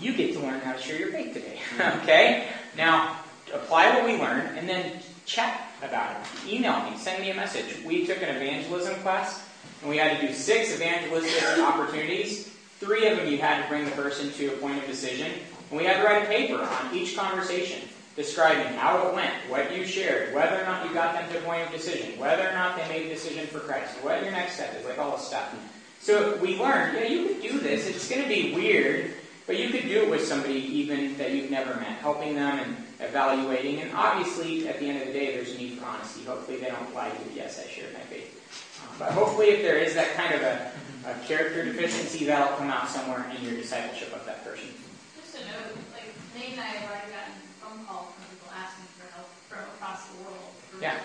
[0.00, 1.58] you get to learn how to share your faith today.
[2.02, 2.48] okay?
[2.76, 3.20] Now,
[3.52, 6.52] apply what we learned and then chat about it.
[6.52, 7.82] Email me, send me a message.
[7.84, 9.46] We took an evangelism class
[9.80, 12.48] and we had to do six evangelistic opportunities.
[12.78, 15.32] Three of them you had to bring the person to a point of decision.
[15.70, 19.76] And we had to write a paper on each conversation describing how it went, what
[19.76, 22.52] you shared, whether or not you got them to a point of decision, whether or
[22.52, 25.26] not they made a decision for Christ, what your next step is, like all this
[25.26, 25.54] stuff.
[26.00, 27.86] So we learned, yeah, you could do this.
[27.86, 29.12] It's going to be weird,
[29.46, 32.76] but you could do it with somebody even that you've never met, helping them and
[32.98, 33.80] evaluating.
[33.80, 36.24] And obviously, at the end of the day, there's a need for honesty.
[36.24, 37.30] Hopefully, they don't lie to you.
[37.36, 38.34] Yes, I shared my faith.
[38.82, 40.72] Uh, but hopefully, if there is that kind of a,
[41.06, 44.68] a character deficiency, that'll come out somewhere in your discipleship of that person.
[45.16, 48.86] Just a note, like Nate and I have already gotten phone calls from people asking
[48.98, 50.50] for help from across the world.
[50.80, 50.98] Yeah.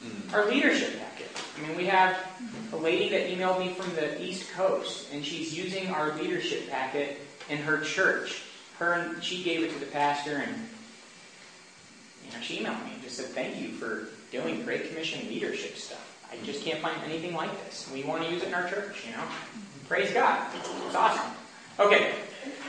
[0.00, 0.34] resources.
[0.34, 1.28] Our leadership packet.
[1.56, 2.16] I mean, we have
[2.72, 7.20] a lady that emailed me from the East Coast, and she's using our leadership packet
[7.48, 8.42] in her church.
[8.78, 10.68] Her and she gave it to the pastor, and
[12.24, 15.76] you know, she emailed me and just said, "Thank you for doing Great Commission leadership
[15.76, 16.04] stuff.
[16.30, 17.88] I just can't find anything like this.
[17.92, 19.04] We want to use it in our church.
[19.06, 19.24] You know,
[19.88, 20.46] praise God.
[20.86, 21.32] It's awesome."
[21.80, 22.12] Okay,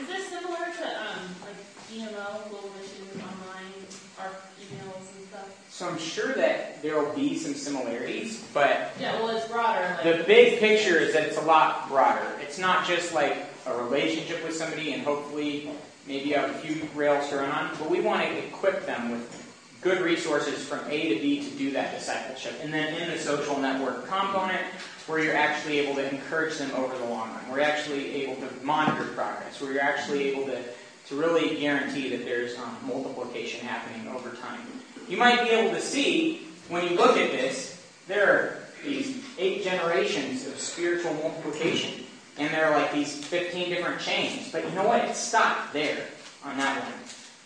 [0.00, 1.56] Is this similar to, um, like
[1.92, 3.74] EMO, Global Mission Online,
[4.20, 4.30] our
[4.62, 5.46] emails and stuff?
[5.68, 10.18] so I'm sure that there will be some similarities, but Yeah, well, it's broader, like.
[10.18, 12.24] The big picture is that it's a lot broader.
[12.40, 13.36] It's not just like
[13.70, 15.70] a relationship with somebody and hopefully
[16.06, 19.36] maybe have a few rails to run on, but we want to equip them with
[19.80, 22.54] good resources from A to B to do that discipleship.
[22.62, 24.64] And then in the social network component,
[25.06, 28.36] where you're actually able to encourage them over the long run, where you're actually able
[28.36, 30.62] to monitor progress, where you're actually able to,
[31.06, 34.60] to really guarantee that there's um, multiplication happening over time.
[35.08, 39.64] You might be able to see, when you look at this, there are these eight
[39.64, 42.04] generations of spiritual multiplication.
[42.40, 44.50] And there are like these 15 different chains.
[44.50, 45.04] But you know what?
[45.04, 46.06] It stopped there
[46.42, 46.92] on that one.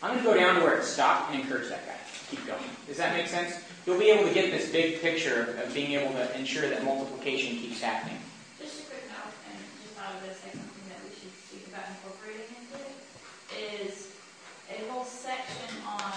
[0.02, 1.98] I'm going to go down to where it stopped and encourage that guy.
[2.30, 2.62] Keep going.
[2.87, 3.59] Does that make sense?
[3.87, 7.59] You'll be able to get this big picture of, being able to ensure that multiplication
[7.59, 8.16] keeps happening.
[8.61, 11.66] Just a quick note, and just thought of this as something that we should speak
[11.68, 12.94] about incorporating into it,
[13.83, 14.14] is
[14.70, 16.16] a whole section on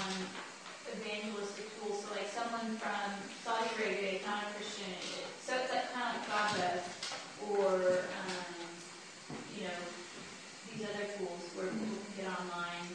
[0.95, 2.05] evangelistic tools.
[2.05, 3.09] So like someone from
[3.41, 4.95] Saudi Arabia, not a Christian,
[5.43, 6.87] so it's like kind of like does,
[7.51, 8.47] or um,
[9.55, 9.79] you know
[10.71, 12.87] these other tools where people can get online,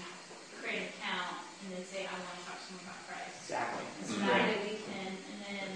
[0.61, 3.37] create an account, and then say I want to talk to someone about Christ.
[3.45, 3.85] Exactly.
[3.85, 4.17] And mm-hmm.
[4.17, 5.71] so that way we can, and then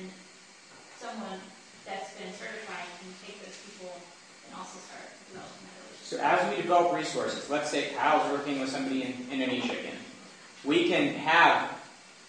[0.97, 1.41] someone
[1.85, 3.93] that's been certified can take those people
[4.49, 6.09] and also start developing that relationship.
[6.09, 10.01] So as we develop resources, let's say Kyle's working with somebody in Indonesia again,
[10.65, 11.71] we can have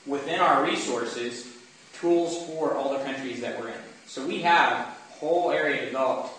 [0.05, 1.47] within our resources
[1.93, 3.81] tools for all the countries that we're in.
[4.05, 6.36] So we have whole area developed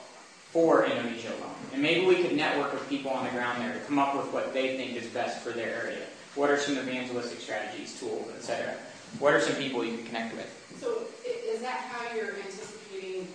[0.53, 1.55] for Indonesia alone.
[1.73, 4.33] And maybe we could network with people on the ground there to come up with
[4.33, 6.05] what they think is best for their area.
[6.35, 8.75] What are some evangelistic strategies, tools, etc.?
[9.19, 10.49] What are some people you can connect with?
[10.81, 13.29] So is that how you're anticipating,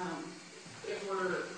[0.00, 0.24] um,
[0.86, 1.48] if we're,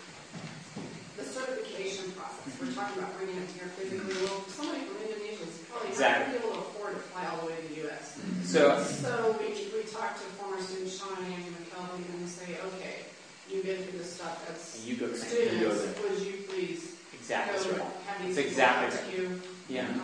[1.16, 5.60] the certification process, we're talking about bringing it here physically, well, somebody from Indonesia is
[5.68, 8.16] probably not gonna be able to afford to fly all the way to the US.
[8.44, 12.56] So So we, we talk to former students, Sean and Andy McKelvey, and we say,
[12.72, 13.11] okay,
[13.52, 16.10] you've been through this stuff as you go students, You go there.
[16.10, 17.70] would you please Exactly.
[17.70, 17.86] go right.
[18.06, 19.42] have these That's people exactly to you?
[19.68, 19.82] Yeah.
[19.82, 20.00] Okay.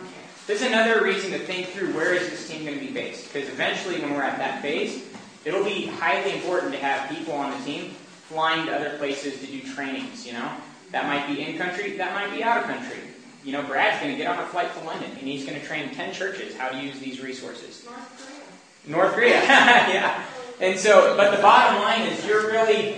[0.47, 3.31] There's another reason to think through where is this team going to be based.
[3.31, 5.03] Because eventually, when we're at that phase,
[5.45, 7.91] it'll be highly important to have people on the team
[8.29, 10.25] flying to other places to do trainings.
[10.25, 10.51] You know,
[10.91, 12.99] that might be in country, that might be out of country.
[13.43, 15.65] You know, Brad's going to get on a flight to London and he's going to
[15.65, 17.85] train 10 churches how to use these resources.
[17.85, 18.97] North Korea.
[18.97, 20.23] North Korea, yeah.
[20.59, 22.95] And so, but the bottom line is, you're really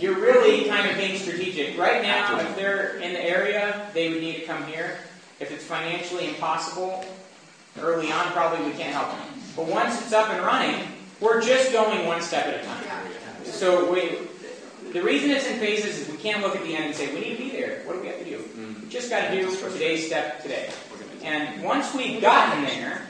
[0.00, 1.78] you're really kind of being strategic.
[1.78, 4.98] Right now, if they're in the area, they would need to come here.
[5.40, 7.04] If it's financially impossible,
[7.80, 9.42] early on, probably we can't help them.
[9.56, 10.86] But once it's up and running,
[11.20, 12.84] we're just going one step at a time.
[13.44, 14.18] So we,
[14.92, 17.20] the reason it's in phases is we can't look at the end and say, we
[17.20, 17.82] need to be there.
[17.84, 18.44] What do we have to do?
[18.82, 20.70] We just got to do today's step today.
[21.22, 23.02] And once we've gotten there,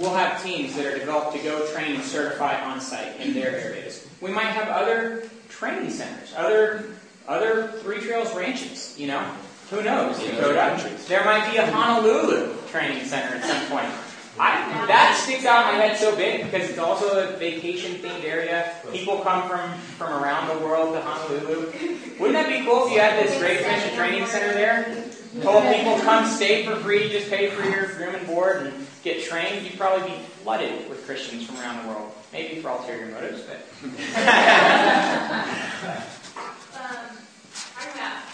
[0.00, 3.54] we'll have teams that are developed to go train and certify on site in their
[3.54, 4.08] areas.
[4.20, 5.24] We might have other
[5.62, 6.84] training centers, other
[7.28, 9.22] other Three Trails ranches, you know?
[9.70, 10.90] Who knows, Dakota?
[11.06, 13.86] There might be a Honolulu training center at some point.
[14.40, 18.24] I, that sticks out in my head so big because it's also a vacation themed
[18.24, 18.74] area.
[18.90, 21.72] People come from, from around the world to Honolulu.
[22.18, 25.04] Wouldn't that be cool if you had this Great Commission training center there?
[25.42, 29.22] Told people come stay for free, just pay for your room and board and get
[29.22, 29.64] trained.
[29.64, 32.12] You'd probably be flooded with Christians from around the world.
[32.32, 33.60] Maybe for ulterior motives, but
[36.72, 37.14] Um,
[37.52, 38.24] talking about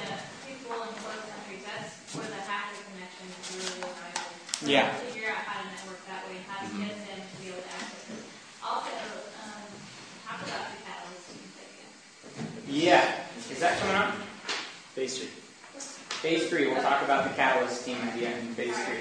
[0.00, 0.08] the
[0.48, 4.32] people in both countries, that's where the hacker connection is really vital.
[4.64, 4.88] Yeah.
[5.12, 7.68] Figure out how to network that way, how to get them to be able to
[7.68, 8.24] access it.
[8.64, 8.88] Also,
[9.44, 9.62] um,
[10.24, 11.42] talk about the catalyst team
[12.72, 13.04] yeah.
[13.50, 14.14] Is that coming up?
[14.94, 15.28] Phase three.
[16.22, 18.98] Phase three, we'll talk about the Catalyst team at the end in phase three.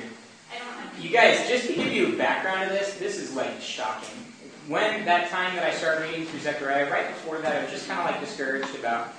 [0.52, 1.04] I don't know.
[1.04, 4.31] You guys, just to give you a background of this, this is like shocking.
[4.68, 7.88] When that time that I started reading through Zechariah, right before that, I was just
[7.88, 9.14] kind of like discouraged about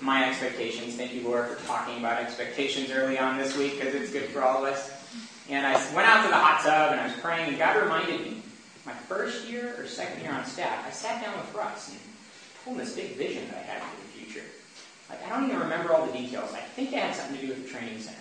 [0.00, 0.94] my expectations.
[0.94, 4.42] Thank you, Laura, for talking about expectations early on this week because it's good for
[4.42, 4.92] all of us.
[5.48, 8.20] And I went out to the hot tub and I was praying, and God reminded
[8.20, 8.42] me,
[8.84, 11.98] my first year or second year on staff, I sat down with Russ and
[12.64, 14.46] told him this big vision that I had for the future.
[15.08, 16.52] Like, I don't even remember all the details.
[16.52, 18.18] I think it had something to do with the training center.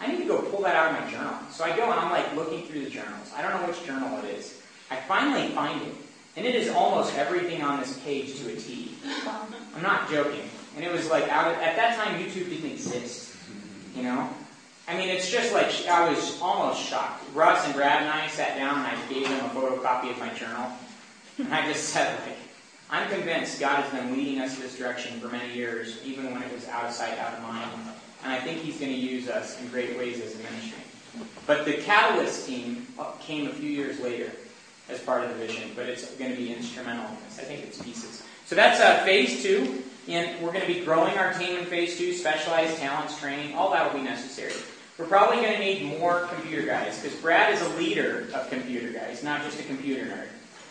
[0.00, 1.34] I need to go pull that out of my journal.
[1.52, 3.30] So I go and I'm like looking through the journals.
[3.36, 4.59] I don't know which journal it is.
[4.90, 5.94] I finally find it.
[6.36, 8.92] And it is almost everything on this page to a T.
[9.74, 10.48] I'm not joking.
[10.76, 13.36] And it was like, out of, at that time, YouTube didn't exist.
[13.94, 14.28] You know?
[14.88, 17.22] I mean, it's just like, I was almost shocked.
[17.34, 20.32] Russ and Brad and I sat down and I gave them a photocopy of my
[20.34, 20.70] journal.
[21.38, 22.36] And I just said, like,
[22.90, 26.42] I'm convinced God has been leading us in this direction for many years, even when
[26.42, 27.70] it was out of sight, out of mind.
[28.24, 30.82] And I think He's going to use us in great ways as a ministry.
[31.46, 34.30] But the Catalyst team uh, came a few years later
[34.90, 37.38] as part of the vision, but it's going to be instrumental in this.
[37.38, 38.22] I think it's pieces.
[38.46, 41.96] So that's uh, phase two, and we're going to be growing our team in phase
[41.96, 44.54] two, specialized talents, training, all that will be necessary.
[44.98, 48.90] we're probably going to need more computer guys because Brad is a leader of computer
[48.92, 50.28] guys, not just a computer nerd.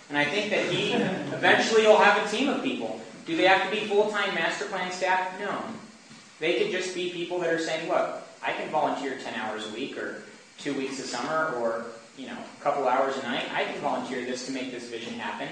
[0.10, 3.00] And I think that he eventually will have a team of people.
[3.26, 5.40] Do they have to be full-time master plan staff?
[5.40, 5.64] No.
[6.40, 9.74] They could just be people that are saying, look, I can volunteer 10 hours a
[9.74, 10.24] week or
[10.58, 11.86] two weeks a summer or
[12.20, 13.46] you know, a couple hours a night.
[13.54, 15.48] I can volunteer this to make this vision happen.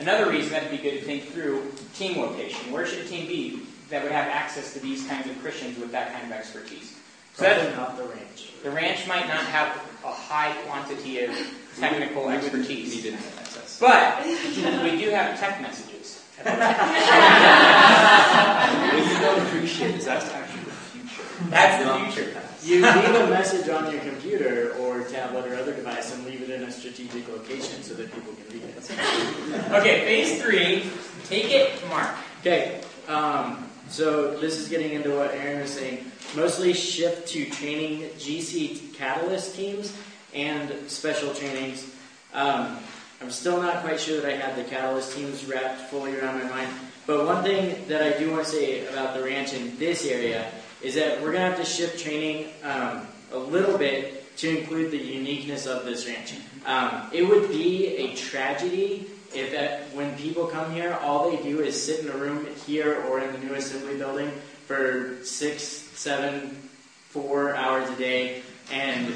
[0.00, 2.72] Another reason that'd be good to think through team location.
[2.72, 5.90] Where should a team be that would have access to these kinds of Christians with
[5.92, 6.96] that kind of expertise?
[7.34, 8.52] So Probably that's, not the ranch.
[8.64, 9.68] the ranch might not have
[10.04, 11.30] a high quantity of
[11.78, 12.94] technical We wouldn't expertise.
[12.96, 13.78] need internet access.
[13.78, 14.24] But
[14.82, 16.24] we do have tech messages.
[16.42, 16.54] What
[19.12, 21.22] you don't appreciate is that's actually the future.
[21.50, 22.40] That's the future.
[22.68, 26.50] You leave a message on your computer or tablet or other device and leave it
[26.50, 29.72] in a strategic location so that people can read it.
[29.72, 30.90] Okay, phase three.
[31.24, 32.14] Take it, Mark.
[32.42, 36.12] Okay, um, so this is getting into what Aaron was saying.
[36.36, 39.96] Mostly shift to training GC Catalyst teams
[40.34, 41.90] and special trainings.
[42.34, 42.76] Um,
[43.22, 46.50] I'm still not quite sure that I have the Catalyst teams wrapped fully around my
[46.50, 46.68] mind.
[47.06, 50.52] But one thing that I do want to say about the ranch in this area
[50.82, 54.90] is that we're going to have to shift training um, a little bit to include
[54.92, 56.34] the uniqueness of this ranch.
[56.64, 61.60] Um, it would be a tragedy if that, when people come here, all they do
[61.60, 64.30] is sit in a room here or in the new assembly building
[64.66, 66.50] for six, seven,
[67.10, 69.14] four hours a day and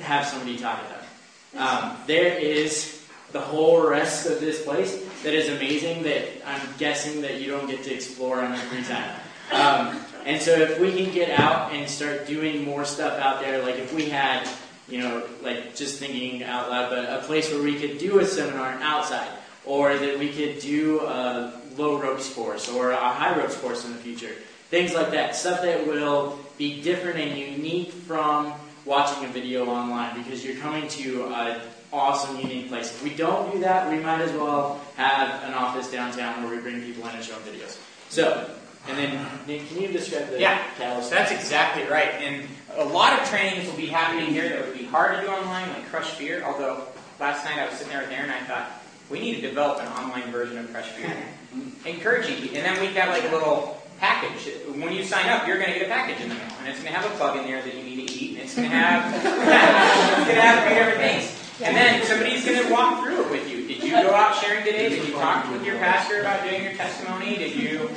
[0.00, 1.66] have somebody talk to them.
[1.66, 7.22] Um, there is the whole rest of this place that is amazing that I'm guessing
[7.22, 9.20] that you don't get to explore on your free time.
[9.52, 13.62] Um, and so if we can get out and start doing more stuff out there,
[13.62, 14.48] like if we had,
[14.88, 18.26] you know, like just thinking out loud, but a place where we could do a
[18.26, 19.28] seminar outside,
[19.64, 23.92] or that we could do a low ropes course or a high ropes course in
[23.92, 24.32] the future.
[24.70, 25.36] Things like that.
[25.36, 28.52] Stuff that will be different and unique from
[28.84, 31.60] watching a video online because you're coming to an
[31.92, 32.90] awesome, unique place.
[32.90, 36.60] If we don't do that, we might as well have an office downtown where we
[36.60, 37.78] bring people in and show them videos.
[38.08, 38.48] So,
[38.88, 40.58] and then, Nick, can you describe the Yeah.
[40.78, 41.10] catalyst?
[41.10, 42.10] That's exactly right.
[42.20, 45.28] And a lot of trainings will be happening here that would be hard to do
[45.28, 46.44] online, like Crush Fear.
[46.44, 46.82] Although
[47.18, 49.80] last night I was sitting there with Aaron and I thought, we need to develop
[49.80, 51.06] an online version of Crush Fear.
[51.54, 51.86] Mm-hmm.
[51.86, 52.56] Encouraging.
[52.56, 54.52] And then we've got like a little package.
[54.74, 56.52] When you sign up, you're going to get a package in the mail.
[56.60, 58.30] And it's going to have a plug in there that you need to eat.
[58.34, 61.32] And it's going to have, it's going to have three different things.
[61.62, 63.66] And then somebody's going to walk through it with you.
[63.66, 64.90] Did you go out sharing today?
[64.90, 67.36] Did you talk with your pastor about doing your testimony?
[67.38, 67.88] Did you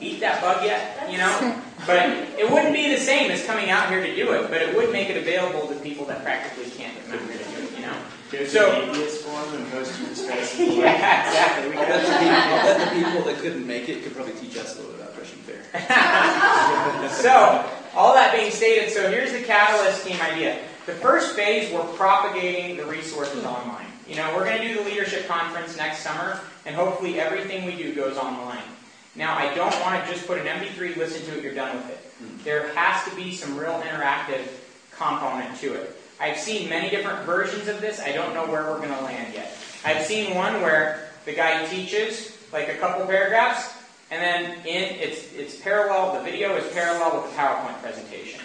[0.00, 1.08] eat that bug yet?
[1.10, 1.62] You know?
[1.86, 4.74] But it wouldn't be the same as coming out here to do it, but it
[4.76, 7.72] would make it available to people that practically can't come out here to do it,
[7.76, 7.96] you know?
[8.30, 10.58] Go So- the ABS form and post your stress.
[10.58, 11.70] Yeah, exactly.
[11.70, 14.14] We I could bet the people, I bet the people that couldn't make it could
[14.14, 15.62] probably teach us a little bit about Crush Fear.
[17.10, 20.58] so, all that being stated, so here's the Catalyst team idea.
[20.86, 23.86] The first phase, we're propagating the resources online.
[24.08, 27.76] You know, we're going to do the leadership conference next summer, and hopefully everything we
[27.76, 28.62] do goes online.
[29.18, 31.90] Now, I don't want to just put an MP3, listen to it, you're done with
[31.90, 31.96] it.
[32.24, 32.44] Hmm.
[32.44, 34.46] There has to be some real interactive
[34.96, 36.00] component to it.
[36.20, 38.00] I've seen many different versions of this.
[38.00, 39.56] I don't know where we're going to land yet.
[39.84, 43.74] I've seen one where the guy teaches like a couple paragraphs,
[44.10, 46.14] and then in it's it's parallel.
[46.14, 48.40] The video is parallel with the PowerPoint presentation,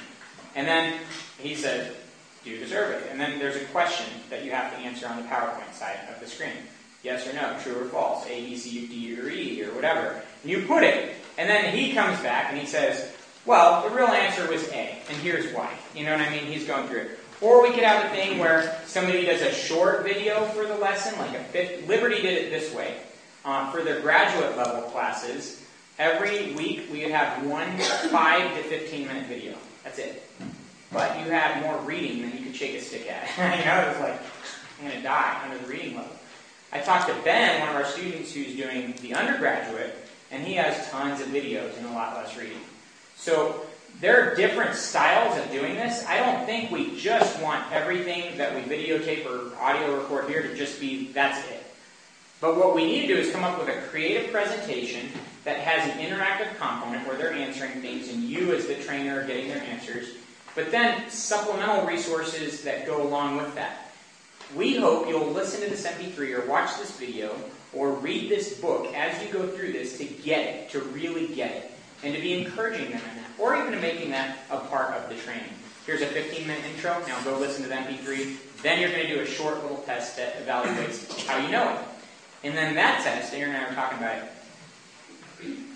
[0.55, 0.99] and then
[1.39, 1.95] he said,
[2.43, 3.09] "Do you deserve it?
[3.09, 6.19] and then there's a question that you have to answer on the PowerPoint side of
[6.19, 6.67] the screen.
[7.01, 10.21] Yes or no, true or false, A, B, C, D, or E, or whatever.
[10.43, 13.13] You put it, and then he comes back and he says,
[13.45, 15.73] well, the real answer was A, and here's why.
[15.95, 16.45] You know what I mean?
[16.45, 17.19] He's going through it.
[17.41, 21.17] Or we could have a thing where somebody does a short video for the lesson,
[21.19, 21.87] like a fifth.
[21.87, 22.97] Liberty did it this way.
[23.43, 25.65] Uh, for their graduate level classes,
[25.99, 29.55] every week we would have one 5 to 15 minute video.
[29.83, 30.23] That's it.
[30.93, 33.27] But you had more reading than you could shake a stick at.
[33.59, 34.21] you know, it was like,
[34.79, 36.11] I'm going to die under the reading level.
[36.71, 40.03] I talked to Ben, one of our students who's doing the undergraduate,
[40.34, 42.57] and he has tons of videos and a lot less reading.
[43.15, 43.61] So
[44.01, 46.03] there are different styles of doing this.
[46.07, 50.55] I don't think we just want everything that we videotape or audio record here to
[50.55, 51.63] just be that's it.
[52.41, 55.07] But what we need to do is come up with a creative presentation
[55.45, 59.27] that has an interactive component where they're answering things and you as the trainer are
[59.27, 60.09] getting their answers,
[60.55, 63.91] but then supplemental resources that go along with that.
[64.55, 67.34] We hope you'll listen to this MP3 or watch this video
[67.74, 71.51] or read this book as you go through this to get it, to really get
[71.51, 71.71] it,
[72.03, 75.15] and to be encouraging them in that, or even making that a part of the
[75.15, 75.53] training.
[75.86, 78.38] Here's a 15 minute intro, now go listen to the MP3.
[78.61, 81.80] Then you're going to do a short little test that evaluates how you know it.
[82.45, 84.24] And then that test, Aaron and I were talking about it.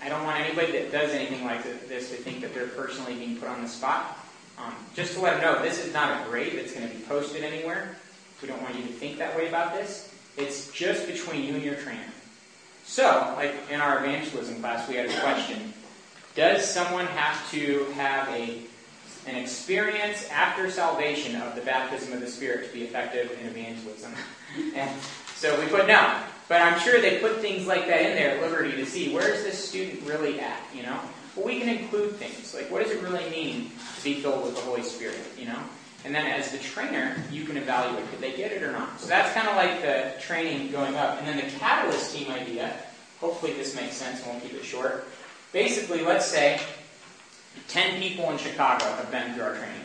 [0.02, 3.36] I don't want anybody that does anything like this to think that they're personally being
[3.36, 4.18] put on the spot.
[4.56, 7.02] Um, just to let them know, this is not a grade that's going to be
[7.02, 7.96] posted anywhere.
[8.40, 10.14] We don't want you to think that way about this.
[10.38, 12.00] It's just between you and your trainer.
[12.84, 15.74] So, like in our evangelism class, we had a question.
[16.36, 18.60] Does someone have to have a,
[19.26, 24.12] an experience after salvation of the baptism of the Spirit to be effective in evangelism?
[24.76, 24.90] and
[25.34, 26.22] so we put no.
[26.48, 29.28] But I'm sure they put things like that in there at Liberty to see where
[29.28, 30.98] is this student really at, you know?
[31.36, 34.54] Well, we can include things like what does it really mean to be filled with
[34.54, 35.58] the Holy Spirit, you know?
[36.04, 39.00] And then as the trainer, you can evaluate did they get it or not.
[39.00, 41.18] So that's kind of like the training going up.
[41.18, 42.76] And then the catalyst team idea,
[43.20, 45.08] hopefully this makes sense, and we'll keep it short.
[45.52, 46.60] Basically, let's say
[47.68, 49.82] 10 people in Chicago have been through our training.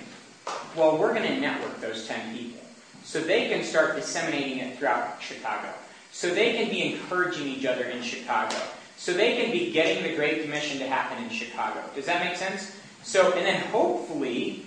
[0.75, 2.61] Well, we're going to network those 10 people
[3.03, 5.69] so they can start disseminating it throughout Chicago.
[6.11, 8.55] So they can be encouraging each other in Chicago.
[8.97, 11.83] So they can be getting the Great Commission to happen in Chicago.
[11.95, 12.75] Does that make sense?
[13.01, 14.63] So, and then hopefully,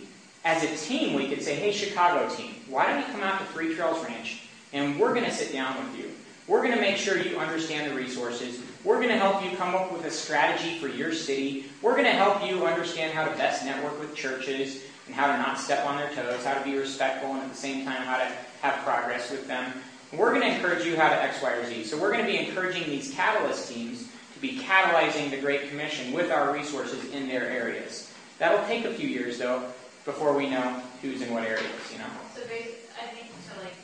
[0.47, 3.45] as a team, we could say, hey, Chicago team, why don't you come out to
[3.47, 4.43] Three Trails Ranch
[4.73, 6.09] and we're going to sit down with you.
[6.47, 8.61] We're going to make sure you understand the resources.
[8.85, 11.67] We're going to help you come up with a strategy for your city.
[11.83, 15.37] We're going to help you understand how to best network with churches and how to
[15.37, 18.19] not step on their toes, how to be respectful, and at the same time, how
[18.19, 18.31] to
[18.63, 19.73] have progress with them.
[20.13, 21.85] We're going to encourage you how to X, Y, or Z.
[21.85, 26.13] So we're going to be encouraging these catalyst teams to be catalyzing the Great Commission
[26.13, 28.13] with our resources in their areas.
[28.39, 29.73] That'll take a few years, though,
[30.07, 32.07] before we know who's in what areas, you know.
[32.31, 33.75] So basically, I think, so like,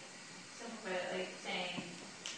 [0.54, 1.82] simplify it, like saying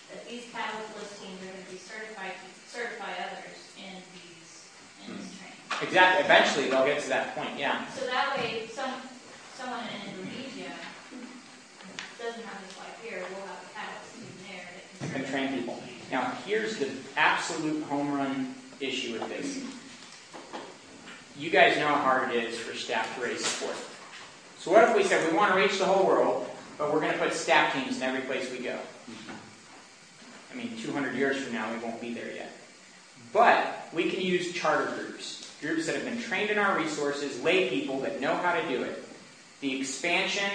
[0.08, 4.72] that these catalyst teams are gonna be certified, to certify others in these,
[5.04, 5.60] in this training.
[5.84, 6.24] Exactly.
[6.24, 7.84] Eventually, they'll get to that point, yeah.
[7.92, 9.04] So that way, some,
[9.52, 10.72] someone in Indonesia
[12.16, 15.20] doesn't have this life here, We'll have a catalyst team there that can.
[15.20, 15.76] and train people.
[16.10, 16.88] Now, here's the
[17.20, 19.60] absolute home run issue with this.
[21.36, 23.76] You guys know how hard it is for staff to raise support.
[24.58, 27.12] So what if we said we want to reach the whole world, but we're going
[27.12, 28.78] to put staff teams in every place we go?
[30.52, 32.52] I mean, 200 years from now, we won't be there yet.
[33.32, 37.68] But we can use charter groups, groups that have been trained in our resources, lay
[37.68, 39.04] people that know how to do it.
[39.60, 40.50] The expansion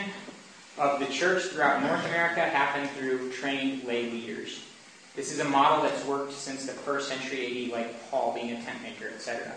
[0.78, 4.64] of the church throughout North America happened through trained lay leaders.
[5.16, 8.64] This is a model that's worked since the first century AD, like Paul being a
[8.64, 9.54] tent maker, etc.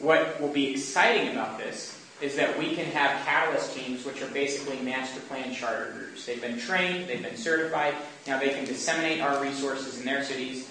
[0.00, 4.28] What will be exciting about this is that we can have catalyst teams, which are
[4.28, 6.24] basically master plan charter groups.
[6.26, 7.94] They've been trained, they've been certified,
[8.26, 10.68] now they can disseminate our resources in their cities.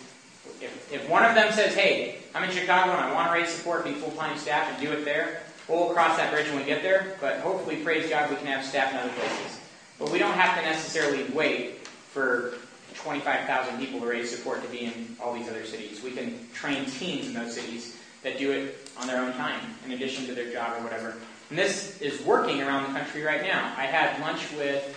[0.61, 3.49] If, if one of them says, hey, I'm in Chicago and I want to raise
[3.49, 6.65] support, be full time staff, and do it there, we'll cross that bridge when we
[6.65, 9.59] get there, but hopefully, praise God, we can have staff in other places.
[9.99, 12.55] But we don't have to necessarily wait for
[12.95, 16.01] 25,000 people to raise support to be in all these other cities.
[16.01, 19.91] We can train teams in those cities that do it on their own time, in
[19.91, 21.16] addition to their job or whatever.
[21.50, 23.74] And this is working around the country right now.
[23.78, 24.96] I had lunch with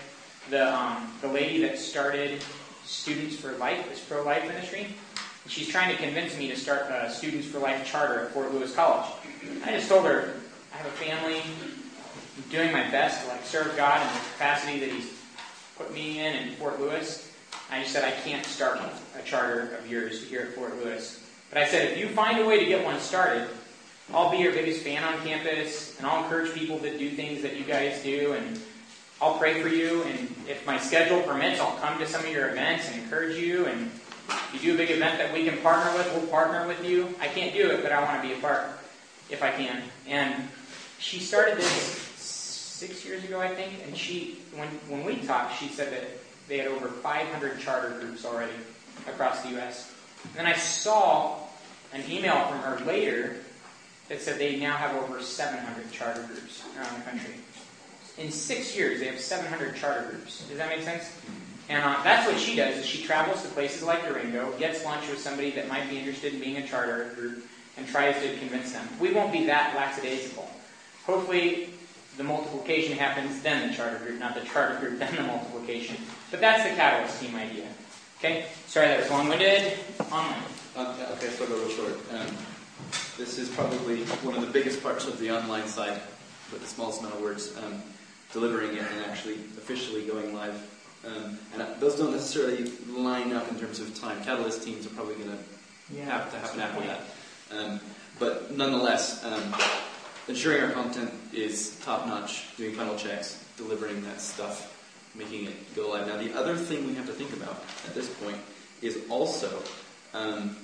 [0.51, 2.43] the, um, the lady that started
[2.85, 4.87] Students for Life, this pro life ministry.
[5.49, 8.75] She's trying to convince me to start a Students for Life charter at Fort Lewis
[8.75, 9.11] College.
[9.65, 10.35] I just told her,
[10.73, 14.81] I have a family, I'm doing my best to like serve God in the capacity
[14.81, 15.13] that He's
[15.77, 17.33] put me in in Fort Lewis.
[17.71, 18.81] I just said I can't start
[19.19, 21.25] a charter of yours here at Fort Lewis.
[21.51, 23.49] But I said if you find a way to get one started,
[24.15, 27.57] I'll be your biggest fan on campus, and I'll encourage people to do things that
[27.57, 28.61] you guys do, and
[29.21, 30.03] I'll pray for you.
[30.05, 33.67] And if my schedule permits, I'll come to some of your events and encourage you.
[33.67, 33.91] And
[34.55, 37.15] if you do a big event that we can partner with, we'll partner with you.
[37.21, 38.65] I can't do it, but I want to be a part
[39.29, 39.83] if I can.
[40.07, 40.49] And
[40.99, 43.73] she started this six years ago, I think.
[43.87, 46.05] And she, when when we talked, she said that
[46.47, 48.53] they had over 500 charter groups already
[49.09, 49.93] across the U.S.
[50.25, 51.39] And then I saw
[51.93, 53.37] an email from her later
[54.09, 57.35] that said they now have over 700 charter groups around the country.
[58.19, 60.47] In six years, they have 700 charter groups.
[60.49, 61.13] Does that make sense?
[61.69, 62.77] And uh, that's what she does.
[62.77, 66.35] Is she travels to places like Durango, gets lunch with somebody that might be interested
[66.35, 67.45] in being a charter group,
[67.77, 68.89] and tries to convince them.
[69.01, 70.49] We won't be that lackadaisical.
[71.05, 71.71] Hopefully,
[72.17, 75.97] the multiplication happens, then the charter group, not the charter group, then the multiplication.
[76.31, 77.67] But that's the catalyst team idea.
[78.19, 78.47] Okay?
[78.67, 79.79] Sorry that was long-winded.
[80.11, 80.43] Online.
[80.77, 81.99] Um, okay, so go real short.
[82.13, 82.27] Um,
[83.17, 86.01] this is probably one of the biggest parts of the online side,
[86.53, 87.83] with the smallest amount of words, um,
[88.33, 90.55] delivering it and actually officially going live.
[91.07, 94.23] Um, and those don't necessarily line up in terms of time.
[94.25, 97.01] Catalyst teams are probably going to have to happen after that.
[97.53, 97.81] Um,
[98.19, 99.55] but nonetheless, um,
[100.29, 104.73] ensuring our content is top notch, doing final checks, delivering that stuff,
[105.14, 106.07] making it go live.
[106.07, 108.39] Now, the other thing we have to think about at this point
[108.83, 109.62] is also
[110.12, 110.57] um,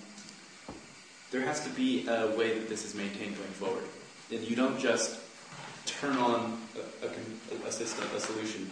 [1.33, 3.85] there has to be a way that this is maintained going forward.
[4.31, 5.19] And you don't just
[5.87, 6.61] turn on
[7.03, 8.71] a, a, a system, a solution,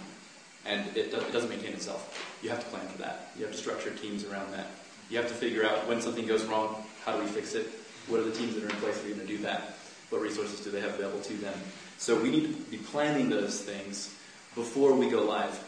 [0.67, 2.39] and it, do, it doesn't maintain itself.
[2.43, 3.33] You have to plan for that.
[3.37, 4.67] You have to structure teams around that.
[5.09, 7.67] You have to figure out when something goes wrong, how do we fix it?
[8.09, 9.77] What are the teams that are in place that are going to do that?
[10.11, 11.55] What resources do they have available to them?
[11.99, 14.15] So we need to be planning those things
[14.55, 15.59] before we go live.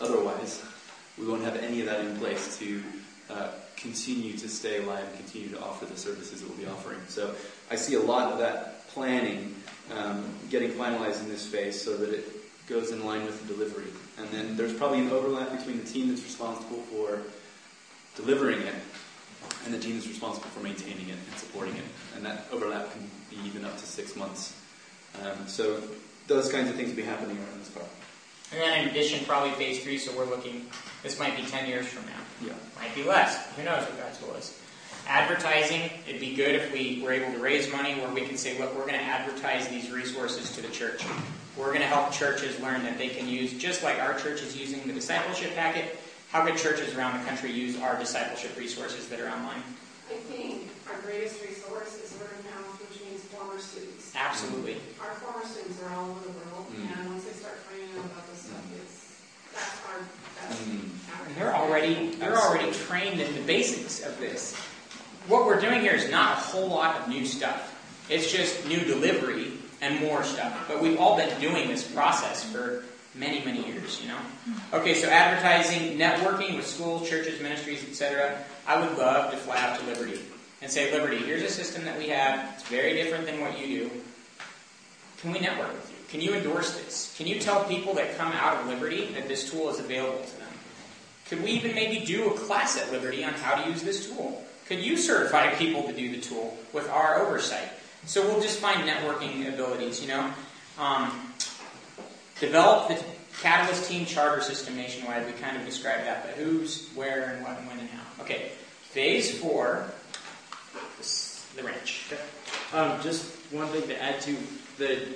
[0.00, 0.62] Otherwise,
[1.18, 2.82] we won't have any of that in place to
[3.30, 6.98] uh, continue to stay alive and continue to offer the services that we'll be offering.
[7.08, 7.34] So
[7.70, 9.54] I see a lot of that planning
[9.96, 12.24] um, getting finalized in this phase so that it
[12.68, 13.90] goes in line with the delivery.
[14.18, 17.20] And then there's probably an overlap between the team that's responsible for
[18.16, 18.74] delivering it
[19.64, 21.84] and the team that's responsible for maintaining it and supporting it.
[22.14, 24.54] And that overlap can be even up to six months.
[25.22, 25.82] Um, so
[26.26, 27.86] those kinds of things will be happening around this part.
[28.52, 30.66] And then in addition, probably phase three, so we're looking,
[31.02, 32.20] this might be 10 years from now.
[32.44, 32.52] Yeah.
[32.80, 33.46] Might be less.
[33.56, 34.58] Who knows what God's will is.
[35.08, 38.58] Advertising, it'd be good if we were able to raise money where we can say,
[38.60, 41.02] look, we're going to advertise these resources to the church.
[41.56, 44.56] We're going to help churches learn that they can use, just like our church is
[44.56, 45.98] using the discipleship packet,
[46.30, 49.62] how could churches around the country use our discipleship resources that are online?
[50.08, 54.12] I think our greatest resource is word of mouth, which means former students.
[54.16, 54.76] Absolutely.
[55.00, 56.88] Our former students are all over the world, Mm.
[56.88, 58.64] and once they start finding out about this stuff,
[59.62, 60.66] it's, that's our best.
[61.26, 64.54] And they're already they're already trained in the basics of this.
[65.28, 67.68] What we're doing here is not a whole lot of new stuff.
[68.08, 70.64] It's just new delivery and more stuff.
[70.68, 72.84] But we've all been doing this process for
[73.14, 74.18] many, many years, you know?
[74.72, 78.38] Okay, so advertising, networking with schools, churches, ministries, etc.
[78.66, 80.20] I would love to fly out to Liberty
[80.62, 82.54] and say, Liberty, here's a system that we have.
[82.54, 83.90] It's very different than what you do.
[85.18, 85.91] Can we network with you?
[86.12, 87.14] Can you endorse this?
[87.16, 90.38] Can you tell people that come out of Liberty that this tool is available to
[90.38, 90.52] them?
[91.30, 94.44] Could we even maybe do a class at Liberty on how to use this tool?
[94.66, 97.66] Could you certify people to do the tool with our oversight?
[98.04, 100.30] So we'll just find networking abilities, you know.
[100.78, 101.32] Um,
[102.38, 103.02] develop the
[103.40, 105.24] Catalyst team charter system nationwide.
[105.24, 108.22] We kind of described that, but who's, where, and what, and when, and how.
[108.22, 108.52] Okay,
[108.82, 109.86] phase four,
[111.56, 112.12] the ranch.
[112.74, 114.36] Um, just one thing to add to
[114.76, 115.08] the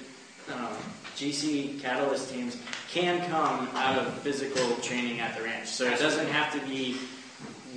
[1.16, 2.57] GC Catalyst teams
[2.90, 5.68] can come out of physical training at the ranch.
[5.68, 6.97] So it doesn't have to be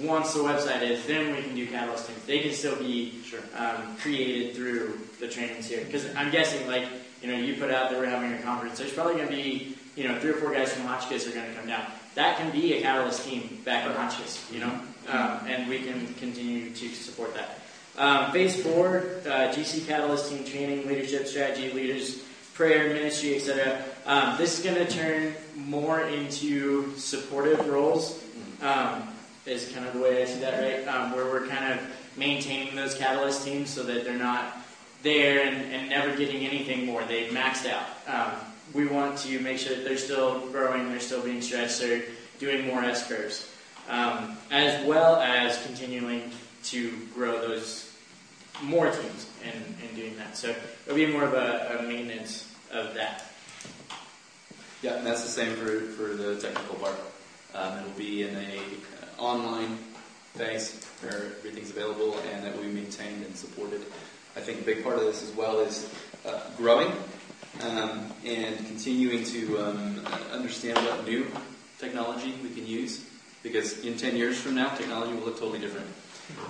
[0.02, 2.24] once the website is, then we can do Catalyst teams.
[2.26, 3.40] They can still be Sure.
[3.58, 5.84] um, created through the trainings here.
[5.84, 6.86] Because I'm guessing, like,
[7.22, 9.76] you know, you put out that we're having a conference, there's probably going to be,
[9.96, 11.86] you know, three or four guys from Hotchkiss are going to come down.
[12.16, 14.72] That can be a Catalyst team back in Hotchkiss, you know,
[15.10, 17.60] um, and we can continue to support that.
[17.98, 22.24] Um, phase four, uh, GC Catalyst team training, leadership, strategy, leaders,
[22.60, 23.82] prayer, ministry, etc.
[24.06, 28.22] Um, this is going to turn more into supportive roles.
[28.62, 29.08] Um,
[29.46, 30.86] is kind of the way I see that, right?
[30.94, 31.80] Um, where we're kind of
[32.18, 34.58] maintaining those catalyst teams so that they're not
[35.04, 37.02] there and, and never getting anything more.
[37.06, 37.86] They've maxed out.
[38.08, 38.38] Um,
[38.74, 42.04] we want to make sure that they're still growing, they're still being stretched, they're
[42.40, 43.50] doing more S curves,
[43.88, 46.30] um, as well as continuing
[46.66, 47.90] to grow those
[48.62, 50.36] more teams and, and doing that.
[50.36, 50.54] So
[50.86, 53.26] it'll be more of a, a maintenance of that.
[54.82, 57.00] Yeah, and that's the same for, for the technical part.
[57.54, 59.78] Um, it'll be in a uh, online
[60.36, 63.82] phase where everything's available and that we maintained and supported.
[64.36, 65.92] I think a big part of this as well is
[66.26, 66.92] uh, growing
[67.64, 71.28] um, and continuing to um, understand what new
[71.80, 73.06] technology we can use
[73.44, 75.88] because in 10 years from now, technology will look totally different.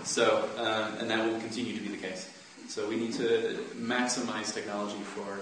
[0.03, 2.29] So, um, and that will continue to be the case.
[2.67, 5.39] So we need to maximize technology for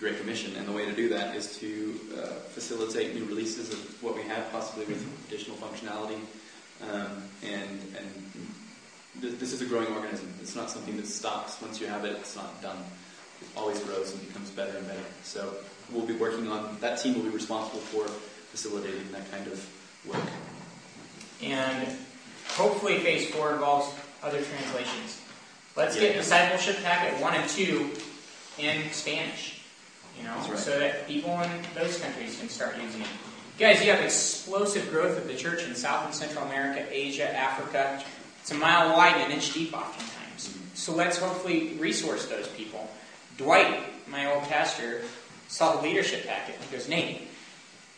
[0.00, 4.02] Great Commission, and the way to do that is to uh, facilitate new releases of
[4.02, 6.18] what we have, possibly with additional functionality.
[6.82, 8.32] Um, and and
[9.20, 10.32] th- this is a growing organism.
[10.40, 12.12] It's not something that stops once you have it.
[12.12, 12.78] It's not done.
[13.42, 15.04] It always grows and becomes better and better.
[15.22, 15.52] So
[15.92, 17.14] we'll be working on that team.
[17.16, 19.68] Will be responsible for facilitating that kind of
[20.06, 20.24] work.
[21.42, 21.94] And
[22.48, 25.20] hopefully phase four involves other translations.
[25.76, 27.90] Let's get discipleship packet one and two
[28.58, 29.59] in Spanish.
[30.18, 30.58] You know, right.
[30.58, 33.08] so that people in those countries can start using it.
[33.58, 38.02] Guys, you have explosive growth of the church in South and Central America, Asia, Africa.
[38.40, 40.56] It's a mile wide and an inch deep oftentimes.
[40.74, 42.90] So let's hopefully resource those people.
[43.36, 45.02] Dwight, my old pastor,
[45.48, 46.56] saw the leadership packet.
[46.56, 47.28] He goes, Nate,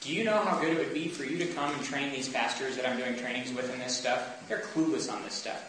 [0.01, 2.29] do you know how good it would be for you to come and train these
[2.29, 4.43] pastors that I'm doing trainings with in this stuff?
[4.49, 5.63] They're clueless on this stuff.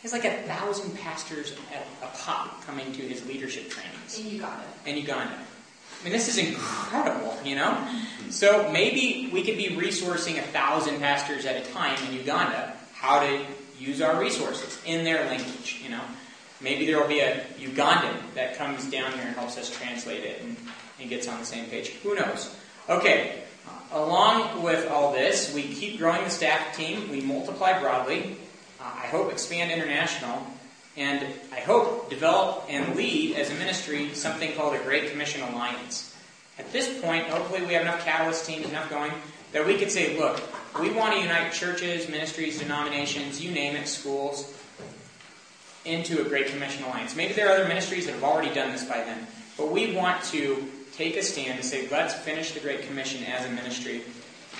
[0.00, 4.30] He has like a thousand pastors at a pop coming to his leadership trainings In
[4.30, 4.64] Uganda.
[4.86, 5.38] in Uganda.
[6.00, 7.86] I mean, this is incredible, you know?
[8.30, 13.20] So maybe we could be resourcing a thousand pastors at a time in Uganda how
[13.20, 13.40] to
[13.78, 16.02] use our resources in their language, you know?
[16.60, 20.42] Maybe there will be a Ugandan that comes down here and helps us translate it
[20.42, 20.56] and,
[21.00, 21.90] and gets on the same page.
[22.02, 22.54] Who knows?
[22.88, 23.42] Okay,
[23.92, 28.36] along with all this, we keep growing the staff team, we multiply broadly,
[28.80, 30.46] uh, I hope expand international,
[30.96, 36.16] and I hope develop and lead as a ministry something called a Great Commission Alliance.
[36.58, 39.12] At this point, hopefully, we have enough catalyst teams, enough going,
[39.52, 40.40] that we could say, look,
[40.80, 44.54] we want to unite churches, ministries, denominations, you name it, schools,
[45.84, 47.14] into a Great Commission Alliance.
[47.14, 49.26] Maybe there are other ministries that have already done this by then,
[49.56, 53.44] but we want to take a stand and say, let's finish the Great Commission as
[53.44, 54.02] a ministry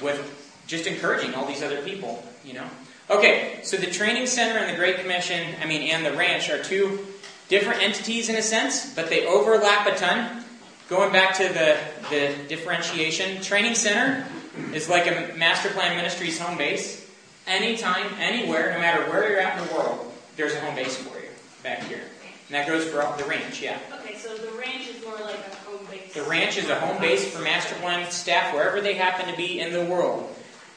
[0.03, 2.66] with just encouraging all these other people, you know?
[3.09, 6.61] Okay, so the training center and the Great Commission, I mean, and the ranch are
[6.61, 7.07] two
[7.48, 10.44] different entities in a sense, but they overlap a ton.
[10.88, 11.78] Going back to the,
[12.11, 14.26] the differentiation, training center
[14.72, 17.09] is like a master plan ministry's home base.
[17.46, 21.16] Anytime, anywhere, no matter where you're at in the world, there's a home base for
[21.20, 21.28] you
[21.62, 22.02] back here.
[22.48, 23.78] And that goes for all, the ranch, yeah.
[24.00, 26.12] Okay, so the ranch is more like a home base.
[26.12, 29.61] The ranch is a home base for master plan staff wherever they happen to be
[29.61, 30.36] in the world.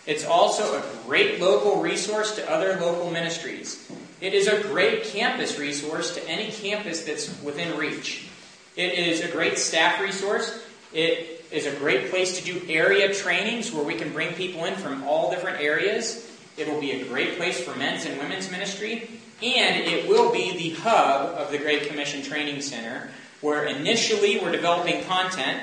[0.10, 3.88] It's also a great local resource to other local ministries.
[4.22, 8.28] It is a great campus resource to any campus that's within reach.
[8.76, 10.66] It is a great staff resource.
[10.94, 14.74] It is a great place to do area trainings where we can bring people in
[14.74, 16.28] from all different areas.
[16.58, 19.12] It will be a great place for men's and women's ministry.
[19.44, 24.52] And it will be the hub of the Great Commission Training Center, where initially we're
[24.52, 25.62] developing content,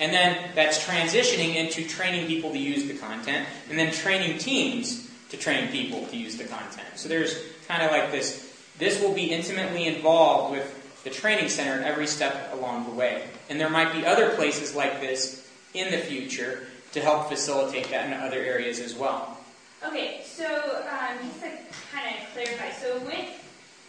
[0.00, 5.10] and then that's transitioning into training people to use the content, and then training teams
[5.30, 6.88] to train people to use the content.
[6.96, 7.36] So there's
[7.66, 8.46] kind of like this
[8.78, 13.24] this will be intimately involved with the training center every step along the way.
[13.48, 18.06] And there might be other places like this in the future to help facilitate that
[18.06, 19.38] in other areas as well.
[19.86, 20.46] Okay, so
[20.90, 21.50] um, just to
[21.92, 23.28] kind of clarify, so with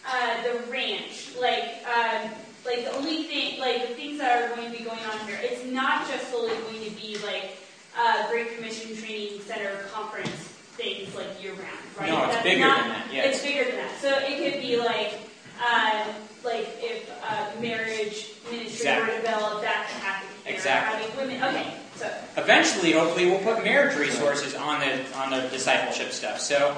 [0.06, 2.30] uh, the ranch, like um,
[2.68, 5.40] like the only thing, like the things that are going to be going on here,
[5.42, 7.58] it's not just solely going to be like
[7.98, 10.30] uh, Great Commission Training Center conference
[10.78, 11.64] things like year round,
[11.98, 12.10] right?
[12.10, 13.08] No, it's That's bigger not- than that.
[13.12, 14.00] Yeah, It's bigger than that.
[14.00, 15.14] So it could be like,
[15.60, 16.06] uh,
[16.44, 19.16] like if uh, marriage ministry were Exactly.
[19.22, 20.54] developed, that could happen here.
[20.54, 21.10] Exactly.
[21.18, 26.40] Women, okay, so Eventually, hopefully, we'll put marriage resources on the on the discipleship stuff.
[26.40, 26.78] So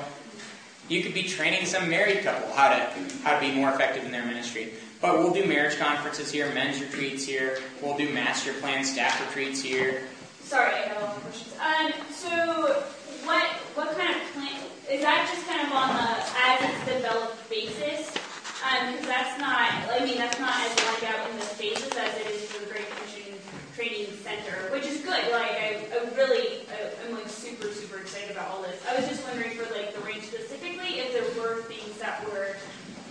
[0.88, 2.80] you could be training some married couple how to
[3.24, 4.72] how to be more effective in their ministry.
[5.02, 7.60] But we'll do marriage conferences here, men's retreats here.
[7.82, 10.04] We'll do master plan staff retreats here.
[10.44, 11.56] sorry, I have a lot of questions.
[11.56, 12.84] Um, so
[13.24, 13.46] what
[13.76, 14.60] what kind of plan
[14.92, 15.30] is that?
[15.32, 18.12] Just kind of on the as it's developed basis?
[18.60, 22.28] Because that's not, I mean, that's not as laid out in the phases as it
[22.28, 23.34] is for the Great Commission
[23.74, 25.32] Training Center, which is good.
[25.32, 26.68] Like, I, I really,
[27.08, 28.76] I'm like super, super excited about all this.
[28.86, 32.58] I was just wondering for like the range specifically, if there were things that were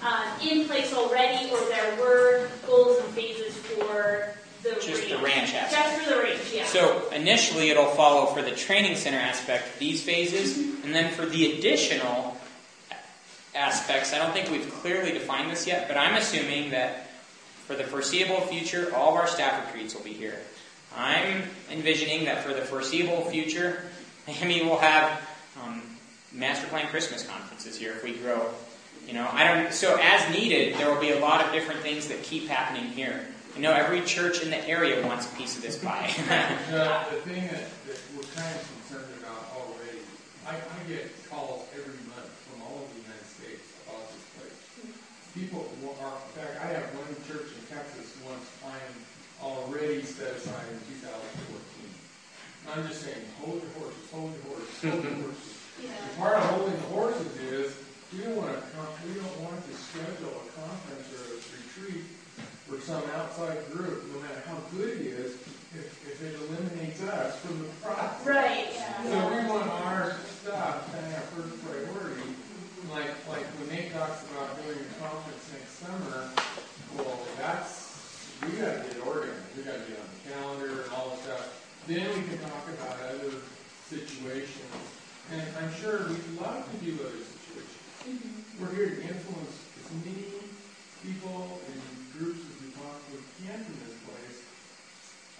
[0.02, 5.54] um, in place already, or there were goals and phases for the Just the ranch
[5.54, 5.72] aspect.
[5.72, 6.66] Just for the range, yeah.
[6.66, 11.58] So initially, it'll follow for the training center aspect these phases, and then for the
[11.58, 12.36] additional
[13.54, 17.08] aspects, I don't think we've clearly defined this yet, but I'm assuming that
[17.66, 20.38] for the foreseeable future, all of our staff retreats will be here.
[20.96, 23.82] I'm envisioning that for the foreseeable future,
[24.26, 25.20] maybe we'll have
[25.62, 25.82] um,
[26.32, 28.48] master plan Christmas conferences here if we grow.
[29.06, 29.72] You know, I don't.
[29.72, 33.26] So as needed, there will be a lot of different things that keep happening here.
[33.56, 36.12] You know every church in the area wants a piece of this pie.
[36.70, 39.98] The, the thing that, that we're kind of concerned about already,
[40.46, 44.58] I, I get calls every month from all over the United States about this place.
[45.34, 45.66] People
[46.04, 48.92] are, in fact, I have one church in Texas wants time
[49.42, 51.90] already set aside in two thousand fourteen.
[52.68, 55.54] I'm just saying, hold your horses, hold your horses, hold your horses.
[55.78, 55.90] Yeah.
[55.94, 57.77] And part of holding the horses is,
[58.12, 58.62] we don't want to,
[59.06, 62.04] we don't want to schedule a conference or a retreat
[62.66, 65.32] for some outside group, no matter how good it is,
[65.76, 68.26] if, if it eliminates us from the process.
[68.26, 68.72] Right.
[69.04, 72.32] So we want our stuff to have first priority,
[72.90, 76.30] like, like when Nate talks about doing a conference next summer,
[76.96, 81.20] well, that's, we gotta get organized, we gotta get on the calendar and all this
[81.24, 81.44] stuff.
[81.86, 83.32] Then we can talk about other
[83.88, 84.72] situations,
[85.32, 87.27] and I'm sure we'd love to do other.
[88.60, 90.34] We're here to influence as many
[91.06, 91.78] people and
[92.18, 94.42] groups as we possibly can from this place,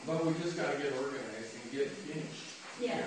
[0.07, 2.47] but we just gotta get organized and get finished.
[2.81, 3.03] Yeah.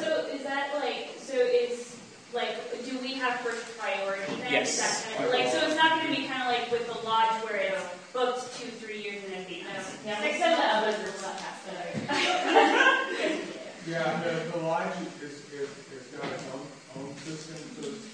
[0.00, 1.94] So is that like, so is,
[2.32, 2.56] like,
[2.88, 4.50] do we have first priority then?
[4.52, 4.72] Yes.
[4.72, 7.06] Is that kind of, like, so it's not gonna be kind of like with the
[7.06, 7.84] lodge where it's
[8.14, 9.98] booked two, three years in advance?
[10.06, 13.40] Yeah, Like like some some of of the the others others will not pass that.
[13.86, 16.64] Yeah, the, the lodge is, is, is got its own,
[17.04, 17.88] own system, so to.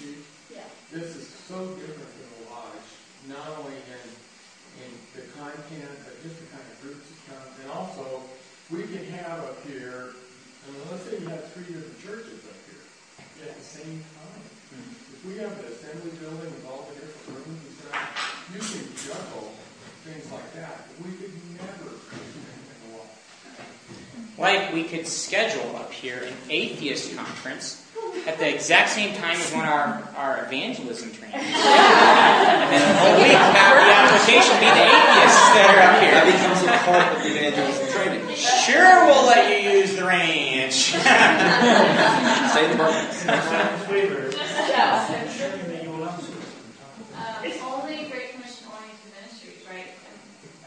[0.91, 2.87] this is so different than the lodge,
[3.31, 4.07] not only in,
[4.83, 7.47] in the content, but just the kind of groups that come.
[7.63, 8.27] And also,
[8.67, 12.59] we can have up here, I mean, let's say you have three different churches up
[12.67, 12.83] here
[13.47, 14.43] at the same time.
[14.75, 15.15] Mm-hmm.
[15.15, 18.83] If we have an assembly building with all the different rooms and stuff, you can
[18.99, 19.47] juggle
[20.03, 20.91] things like that.
[20.99, 21.95] We could never
[24.37, 27.80] Like we could schedule up here an atheist conference
[28.27, 31.35] at the exact same time as one of our, our evangelism training.
[31.41, 36.25] and then the whole week have the application be the atheists that are up That
[36.29, 38.21] becomes a part of the evangelism training.
[38.35, 40.73] Sure, we'll let you use the ranch.
[42.51, 43.25] Stay in the apartments.
[43.27, 44.21] Um,
[47.81, 49.89] only Great Commission oriented ministries, right,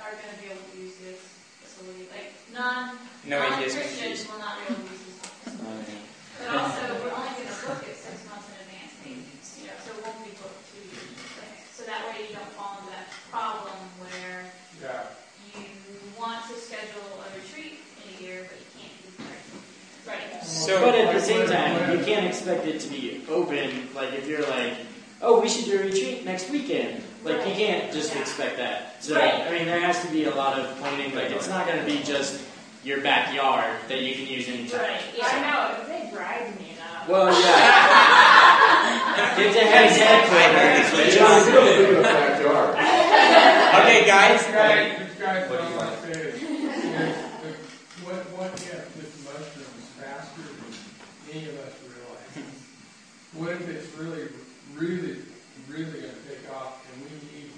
[0.00, 1.20] are gonna be able to use this
[1.62, 4.28] facility, like, non, No atheist non-Christians ministries.
[4.28, 5.98] will not be able to use this facility.
[6.38, 9.88] But also, we're only gonna book it six months in advance, maybe, you know, so
[9.94, 11.16] it won't be booked two years.
[11.72, 14.50] So that way you don't fall into that problem where
[14.82, 15.08] Yeah.
[15.54, 15.64] you
[16.18, 19.42] want to schedule a retreat in a year, but you can't do it.
[20.04, 20.28] Right.
[20.64, 23.88] So- but at the same time, you can't expect it to be open.
[23.94, 24.74] Like if you're like,
[25.22, 27.02] oh, we should do a retreat next weekend.
[27.22, 28.96] Like you can't just expect that.
[29.02, 29.34] So Right.
[29.34, 31.14] I mean, there has to be a lot of planning.
[31.14, 32.40] Like it's not going to be just
[32.84, 34.80] your backyard that you can use anytime.
[34.80, 37.08] Right, I know, if they drive me enough.
[37.08, 39.34] Well, yeah.
[39.38, 40.92] Get to his headquarters.
[41.06, 41.40] It's John.
[42.02, 42.74] backyard.
[43.80, 44.42] okay, guys.
[44.46, 45.16] Guys, this
[45.48, 47.16] What do you gonna say is, is,
[48.04, 48.60] what, what if
[49.00, 50.72] this mushrooms faster than
[51.34, 52.46] any of us realize?
[53.34, 54.30] What if it's really,
[54.78, 55.18] really,
[55.66, 57.50] really gonna take off and we need,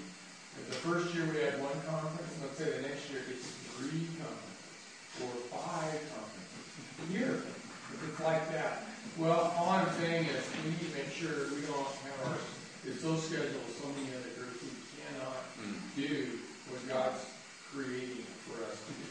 [0.57, 3.45] if the first year we had one conference, let's say the next year it's
[3.77, 6.64] three conferences, or five conferences,
[7.05, 7.45] a year,
[7.93, 8.89] if it's like that.
[9.20, 12.41] Well, all I'm saying is, we need to make sure we don't have our,
[12.89, 15.77] it's so scheduled, so many other groups, we cannot hmm.
[15.93, 16.41] do
[16.72, 17.20] what God's
[17.68, 19.05] creating for us to do.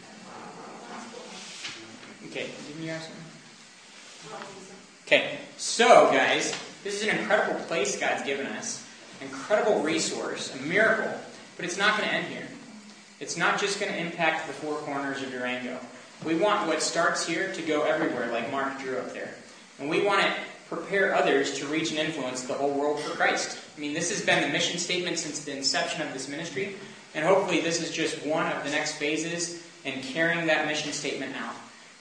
[2.34, 3.35] Okay, didn't you have something?
[5.06, 8.84] Okay, so guys, this is an incredible place God's given us,
[9.22, 11.14] incredible resource, a miracle,
[11.56, 12.48] but it's not going to end here.
[13.20, 15.80] It's not just going to impact the four corners of Durango.
[16.26, 19.34] We want what starts here to go everywhere, like Mark drew up there.
[19.80, 20.34] And we want to
[20.70, 23.60] prepare others to reach and influence the whole world for Christ.
[23.78, 26.76] I mean, this has been the mission statement since the inception of this ministry,
[27.14, 31.36] and hopefully this is just one of the next phases in carrying that mission statement
[31.36, 31.56] out.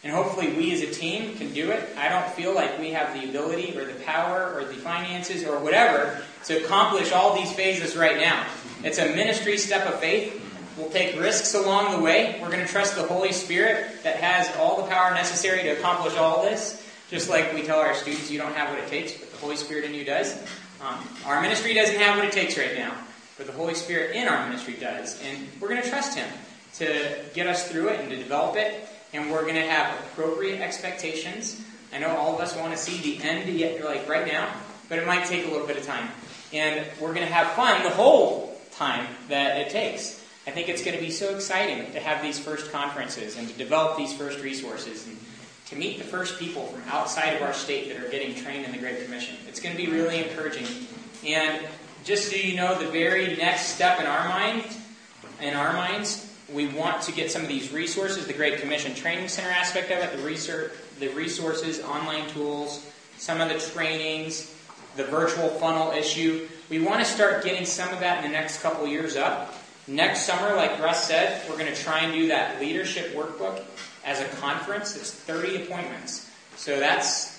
[0.05, 1.89] And hopefully we as a team can do it.
[1.97, 5.59] I don't feel like we have the ability or the power or the finances or
[5.59, 8.47] whatever to accomplish all these phases right now.
[8.83, 10.43] It's a ministry step of faith.
[10.77, 12.39] We'll take risks along the way.
[12.43, 16.17] We're going to trust the Holy Spirit that has all the power necessary to accomplish
[16.17, 16.87] all this.
[17.09, 19.57] Just like we tell our students, you don't have what it takes, but the Holy
[19.57, 20.37] Spirit in you does.
[20.83, 22.95] Um, our ministry doesn't have what it takes right now,
[23.39, 25.19] but the Holy Spirit in our ministry does.
[25.23, 26.29] And we're going to trust Him
[26.75, 28.87] to get us through it and to develop it.
[29.15, 31.65] And we're going to have appropriate expectations.
[31.93, 34.53] I know all of us want to see the end yet, like right now,
[34.89, 36.09] but it might take a little bit of time.
[36.53, 40.21] And we're going to have fun the whole time that it takes.
[40.49, 43.55] I think it's going to be so exciting to have these first conferences and to
[43.55, 45.17] develop these first resources and
[45.67, 48.73] to meet the first people from outside of our state that are getting trained in
[48.73, 49.37] the Great Commission.
[49.49, 50.67] It's going to be really encouraging.
[51.25, 51.65] And
[52.03, 54.65] just so you know, the very next step in our mind,
[55.41, 59.29] in our minds, we want to get some of these resources, the Great Commission Training
[59.29, 64.55] Center aspect of it, the research, the resources, online tools, some of the trainings,
[64.97, 66.47] the virtual funnel issue.
[66.71, 69.55] We want to start getting some of that in the next couple years up.
[69.87, 73.63] Next summer, like Russ said, we're going to try and do that leadership workbook
[74.05, 74.97] as a conference.
[74.97, 76.31] It's 30 appointments.
[76.57, 77.35] So that's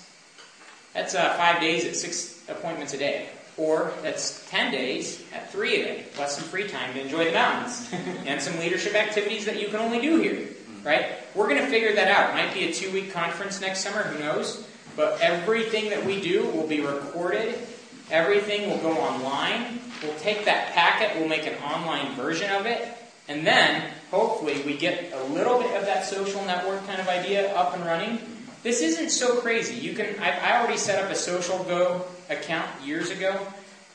[0.94, 3.28] that's uh, five days at six appointments a day.
[3.58, 7.32] Or that's 10 days at three a day, plus some free time to enjoy the
[7.32, 7.88] mountains
[8.26, 10.48] and some leadership activities that you can only do here,
[10.84, 11.06] right?
[11.34, 12.30] We're going to figure that out.
[12.30, 14.66] It might be a two week conference next summer, who knows?
[14.94, 17.58] But everything that we do will be recorded,
[18.10, 19.80] everything will go online.
[20.02, 22.86] We'll take that packet, we'll make an online version of it,
[23.28, 27.54] and then hopefully we get a little bit of that social network kind of idea
[27.54, 28.18] up and running.
[28.62, 29.74] This isn't so crazy.
[29.74, 33.38] You can I, I already set up a Social Go account years ago.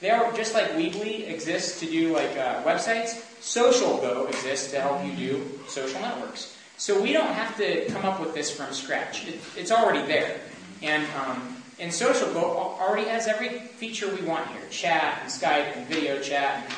[0.02, 3.24] They are just like Weebly exists to do like uh, websites.
[3.40, 6.58] Social Go exists to help you do social networks.
[6.78, 9.28] So we don't have to come up with this from scratch.
[9.28, 10.40] It, it's already there,
[10.82, 12.44] and um, and Social Go
[12.82, 16.74] already has every feature we want here: chat and Skype and video chat and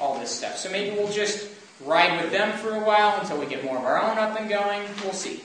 [0.00, 0.56] all this stuff.
[0.56, 1.50] So maybe we'll just
[1.84, 4.48] ride with them for a while until we get more of our own up and
[4.48, 4.82] going.
[5.02, 5.42] We'll see.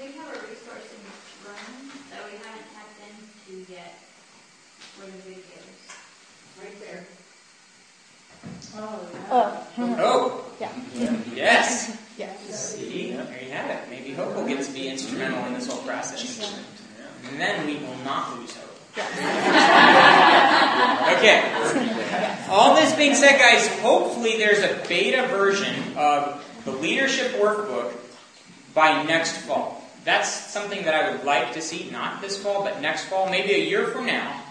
[0.00, 4.03] We have a resource in Room that we haven't tapped into yet
[4.94, 5.34] for the.
[6.62, 7.04] Right there.
[8.76, 9.66] Oh, oh.
[9.78, 10.70] oh, yeah,
[11.34, 11.98] yes.
[12.18, 12.76] yes.
[12.76, 13.90] See, there you have it.
[13.90, 16.40] Maybe Hope will get to be instrumental in this whole process.
[17.30, 18.70] And then we will not lose hope.
[21.04, 21.42] Okay.
[22.48, 27.92] All this being said, guys, hopefully there's a beta version of the leadership workbook
[28.74, 29.82] by next fall.
[30.04, 33.54] That's something that I would like to see, not this fall, but next fall, maybe
[33.54, 34.43] a year from now.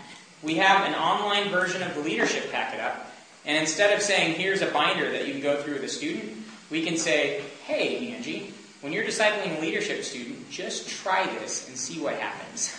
[0.44, 3.10] We have an online version of the leadership packet up,
[3.46, 6.34] and instead of saying, here's a binder that you can go through with a student,
[6.70, 11.78] we can say, hey, Angie, when you're discipling a leadership student, just try this and
[11.78, 12.76] see what happens.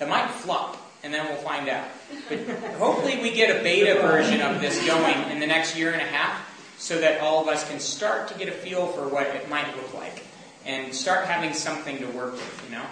[0.00, 1.88] It might flop, and then we'll find out.
[2.28, 2.38] But
[2.78, 6.06] hopefully we get a beta version of this going in the next year and a
[6.06, 6.46] half
[6.78, 9.76] so that all of us can start to get a feel for what it might
[9.76, 10.24] look like
[10.64, 12.86] and start having something to work with, you know?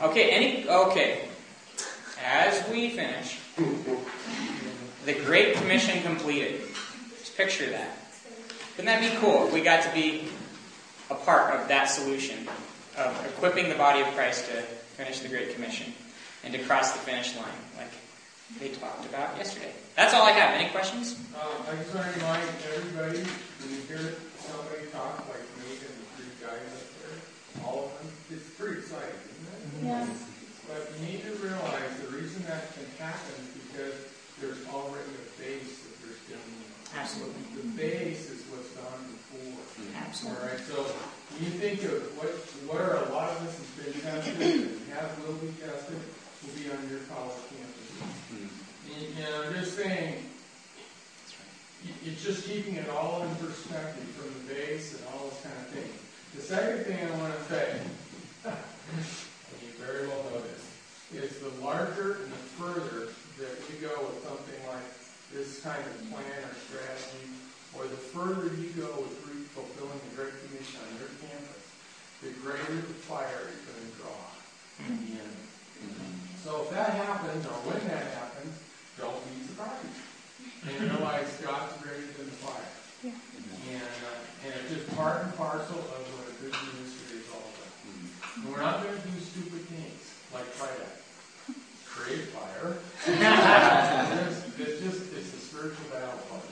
[0.00, 1.28] Okay, any okay.
[2.24, 3.40] As we finish,
[5.04, 6.60] the Great Commission completed.
[7.18, 7.96] Just picture that.
[8.76, 10.28] Wouldn't that be cool if we got to be
[11.10, 12.48] a part of that solution
[12.96, 14.62] of equipping the body of Christ to
[14.96, 15.92] finish the Great Commission?
[16.44, 17.92] and to cross the finish line, like
[18.60, 19.72] they talked about yesterday.
[19.96, 20.58] That's all I have.
[20.58, 21.18] Any questions?
[21.34, 22.42] Um, I just want to remind
[22.74, 27.84] everybody, when you hear somebody talk like me and the three guys up there, all
[27.86, 29.86] of them, it's pretty exciting, isn't it?
[29.86, 30.06] Yeah.
[30.78, 33.98] But you need to realize the reason that can happen is because
[34.38, 37.02] there's already a base that they're standing on.
[37.02, 37.42] Absolutely.
[37.58, 39.58] The base is what's gone before.
[39.98, 40.38] Absolutely.
[40.38, 40.86] All right, so
[41.42, 42.30] you think of what,
[42.70, 45.98] where a lot of this has been tested and has will be tested,
[46.46, 47.90] will be on your college campus.
[48.30, 50.22] And, you know, I'm just saying,
[52.06, 55.74] it's just keeping it all in perspective from the base and all this kind of
[55.74, 55.90] thing.
[56.38, 57.66] The second thing I want to say,
[58.46, 60.57] and you very well know this,
[61.14, 63.08] is the larger and the further
[63.40, 64.84] that we go with something like
[65.32, 67.28] this kind of plan or strategy,
[67.76, 69.14] or the further you go with
[69.56, 71.64] fulfilling the Great Commission on your campus,
[72.20, 74.20] the greater the fire is going to draw
[74.76, 75.48] from the enemy.
[76.44, 78.52] So if that happens, or when that happens,
[78.98, 79.96] don't be surprised.
[80.68, 82.72] And realize God's greater than the fire.
[83.04, 83.14] Yeah.
[83.72, 87.46] And, uh, and it's just part and parcel of what a good ministry is all
[87.46, 87.72] about.
[87.86, 89.47] And we're not going to do stupid
[90.34, 90.86] like try to
[91.84, 92.76] create fire.
[93.06, 96.42] it's, it's just it's a spiritual battle part.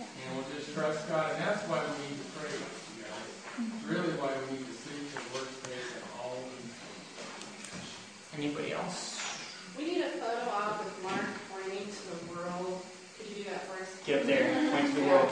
[0.00, 2.58] And we'll just trust God, and that's why we need to pray, you
[3.04, 3.12] guys.
[3.24, 3.90] It's mm-hmm.
[3.90, 7.08] really why we need to seek the Lord's face in all of these things.
[8.36, 9.00] Anybody else?
[9.76, 12.82] We need a photo op with Mark pointing to the world.
[13.16, 13.90] Could you do that for us?
[14.04, 14.70] Get up there.
[14.70, 15.30] Point to the world.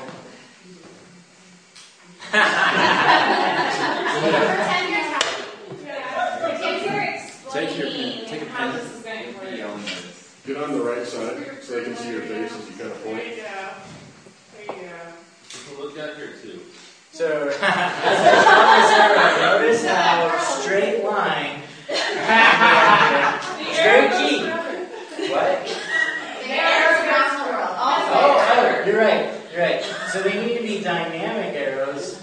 [2.30, 2.42] Pretend
[4.90, 5.44] you're talking.
[6.42, 6.96] Pretend you're
[7.56, 8.28] Take your explaining pen.
[8.28, 9.50] Take a How this is going to work.
[9.50, 10.34] Be on this.
[10.46, 13.04] Get on the right side so they can see your face as you kind of
[13.04, 13.16] point.
[13.18, 13.52] There you go.
[14.56, 14.96] There you go.
[15.52, 16.60] You can look down here too.
[17.12, 17.68] So, as I
[18.46, 21.60] promised everyone, notice how straight line.
[23.76, 24.48] straight key.
[25.30, 25.56] What?
[26.46, 27.76] There's around the world.
[27.76, 29.38] Oh, oh, you're right.
[29.52, 29.82] You're right.
[30.12, 32.22] So they need to be dynamic arrows.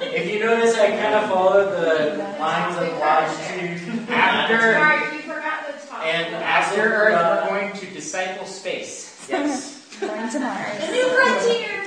[0.00, 4.08] If you notice, I kind of followed the lines of longitude.
[4.08, 5.97] After Sorry, you forgot the top.
[6.08, 9.26] And after Earth, forgot- we're going to disciple space.
[9.28, 9.74] Yes.
[10.00, 10.78] Going to Mars.
[10.86, 11.84] The new frontier.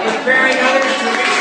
[0.00, 1.40] Preparing others to reach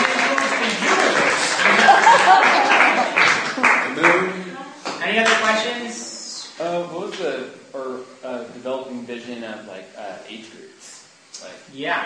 [3.85, 4.57] the moon.
[5.01, 6.51] Any other questions?
[6.59, 11.07] Uh, what was the or uh, developing vision of like uh, age groups?
[11.41, 12.03] Like, Yeah.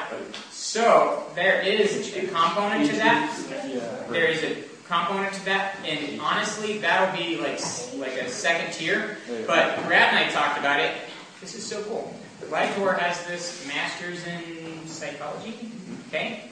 [0.51, 3.35] So there is a component to that.
[3.67, 4.11] yeah.
[4.11, 4.55] There is a
[4.87, 7.59] component to that, and honestly, that'll be like
[7.97, 9.17] like a second tier.
[9.47, 10.95] But Brad and I talked about it.
[11.41, 12.13] This is so cool.
[12.49, 15.71] Lightor has this master's in psychology.
[16.09, 16.49] Okay.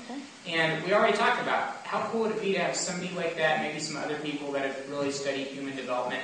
[0.48, 3.62] And we already talked about how cool would it be to have somebody like that,
[3.62, 6.24] maybe some other people that have really studied human development.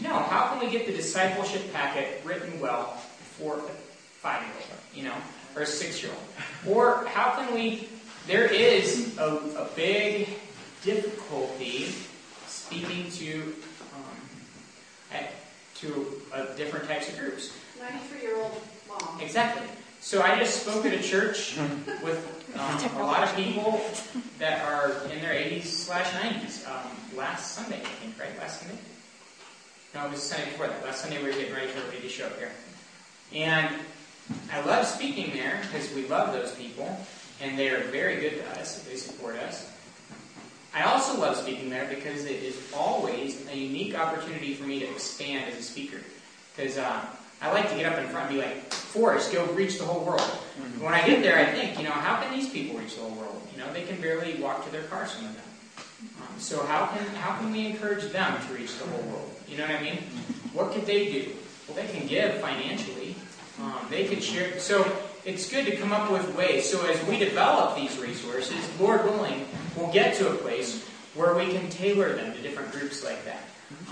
[0.00, 2.96] You know, how can we get the discipleship packet written well
[3.38, 3.62] for a
[4.20, 5.14] five-year-old, you know,
[5.54, 6.22] or a six-year-old?
[6.74, 7.88] Or how can we?
[8.26, 10.28] There is a, a big
[10.82, 11.94] difficulty
[12.46, 13.54] speaking to
[13.94, 15.24] um,
[15.76, 17.52] to uh, different types of groups.
[17.80, 19.20] 93-year-old mom.
[19.20, 19.66] Exactly.
[20.00, 21.56] So I just spoke at a church
[22.02, 23.80] with um, a lot of people
[24.38, 28.36] that are in their 80s slash 90s um, last Sunday, I think, right?
[28.38, 28.78] Last Sunday?
[29.94, 30.84] No, it was Sunday before that.
[30.84, 32.50] Last Sunday we were getting ready for everybody to show up here.
[33.32, 33.74] And
[34.52, 37.04] I love speaking there because we love those people
[37.40, 38.82] and they are very good to us.
[38.82, 39.71] They support us.
[40.74, 44.86] I also love speaking there because it is always a unique opportunity for me to
[44.86, 45.98] expand as a speaker.
[46.56, 47.04] Because uh,
[47.42, 50.04] I like to get up in front and be like, Forrest, go reach the whole
[50.04, 50.20] world.
[50.80, 53.10] When I get there, I think, you know, how can these people reach the whole
[53.12, 53.42] world?
[53.52, 55.44] You know, they can barely walk to their car, some of them.
[56.20, 59.30] Um, so how can how can we encourage them to reach the whole world?
[59.48, 59.98] You know what I mean?
[60.52, 61.32] What could they do?
[61.66, 63.14] Well, they can give financially.
[63.60, 64.58] Um, they can share.
[64.58, 64.84] So
[65.24, 66.68] it's good to come up with ways.
[66.70, 69.46] So as we develop these resources, Lord willing,
[69.76, 73.42] we'll get to a place where we can tailor them to different groups like that.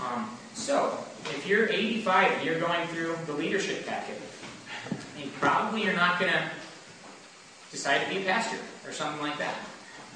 [0.01, 4.19] Um, so if you're 85 and you're going through the leadership packet,
[5.19, 6.49] and probably you're not going to
[7.71, 9.55] decide to be a pastor or something like that.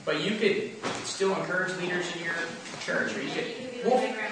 [0.03, 0.71] But you could
[1.05, 2.33] still encourage leaders in your
[2.81, 3.47] church, or you could.
[3.47, 4.29] You could be like well,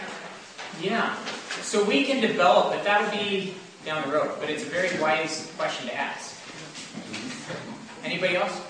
[0.82, 1.16] yeah.
[1.62, 3.56] So we can develop but That would be
[3.86, 6.40] down the road, but it's a very wise question to ask.
[8.04, 8.62] Anybody else?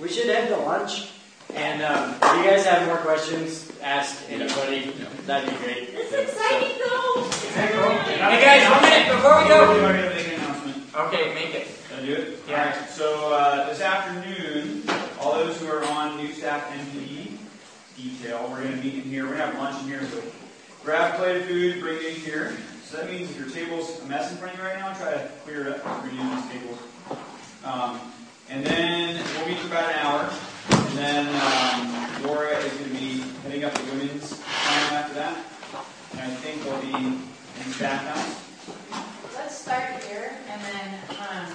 [0.00, 1.10] We should head to lunch.
[1.54, 4.90] And um, if you guys have more questions, ask anybody.
[5.26, 5.92] That'd be great.
[5.92, 7.28] This is exciting though.
[7.52, 9.68] Hey guys, one minute before we go.
[9.68, 10.94] We're going to make an announcement.
[10.94, 11.68] Okay, make it.
[11.88, 12.38] Can I do it?
[12.48, 12.72] Yeah.
[12.72, 14.82] Alright, so uh, this afternoon,
[15.20, 17.36] all those who are on new staff MPE
[17.96, 19.24] detail, we're going to meet in here.
[19.24, 20.22] We're going to have lunch in here, so
[20.82, 22.56] grab a plate of food, bring it in here.
[22.84, 25.12] So that means if your table's a mess in front of you right now, try
[25.12, 25.84] to clear it up.
[25.84, 26.78] We're going to use these tables.
[27.64, 28.00] Um,
[28.50, 30.30] and then we'll meet for about an hour.
[30.70, 35.44] And then um, Laura is going to be heading up the women's time after that.
[36.12, 37.22] And I think we'll be in
[37.66, 39.34] the staff house.
[39.34, 41.46] Let's start here, and then, um,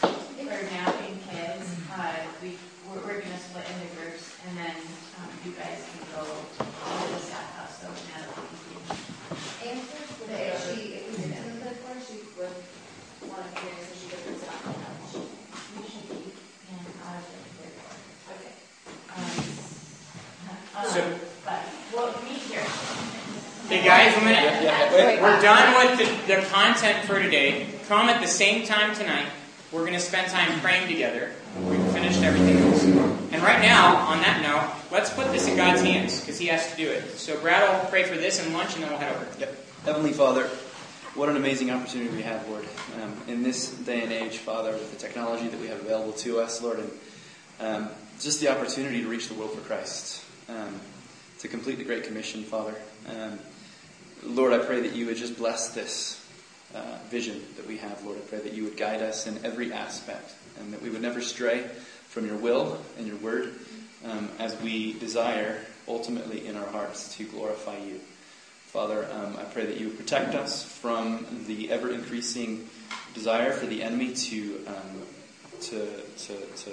[0.00, 2.12] for napping kids, uh,
[2.42, 2.56] we,
[2.88, 4.76] we're, we're gonna split into groups, and then,
[5.20, 7.88] um, you guys can go to the staff house, so
[10.46, 12.56] if she, if we did input for her, she would
[13.30, 14.94] want to hear, so she could present on that.
[15.76, 16.32] We should be
[16.70, 18.00] in out of the third one.
[18.36, 18.54] Okay.
[19.12, 19.28] Um,
[20.92, 21.62] So- um, but
[21.92, 22.66] we'll meet here.
[23.68, 24.62] Hey guys, one minute.
[24.62, 25.20] Yeah, yeah, wait.
[25.20, 27.66] We're done with the, the content for today.
[27.88, 29.26] Come at the same time tonight.
[29.72, 31.32] We're going to spend time praying together.
[31.64, 32.84] We've finished everything else.
[32.84, 36.70] And right now, on that note, let's put this in God's hands because He has
[36.70, 37.18] to do it.
[37.18, 39.26] So Brad will pray for this and lunch, and then we'll head over.
[39.36, 39.56] Yep.
[39.84, 40.44] Heavenly Father,
[41.16, 42.66] what an amazing opportunity we have, Lord.
[43.02, 46.38] Um, in this day and age, Father, with the technology that we have available to
[46.38, 46.90] us, Lord, and
[47.58, 47.88] um,
[48.20, 50.80] just the opportunity to reach the world for Christ, um,
[51.40, 52.76] to complete the Great Commission, Father.
[54.22, 56.22] Lord, I pray that you would just bless this
[56.74, 58.18] uh, vision that we have, Lord.
[58.18, 61.20] I pray that you would guide us in every aspect and that we would never
[61.20, 61.62] stray
[62.08, 63.54] from your will and your word
[64.04, 68.00] um, as we desire ultimately in our hearts to glorify you.
[68.66, 72.68] Father, um, I pray that you would protect us from the ever increasing
[73.14, 75.02] desire for the enemy to, um,
[75.62, 75.86] to,
[76.18, 76.70] to, to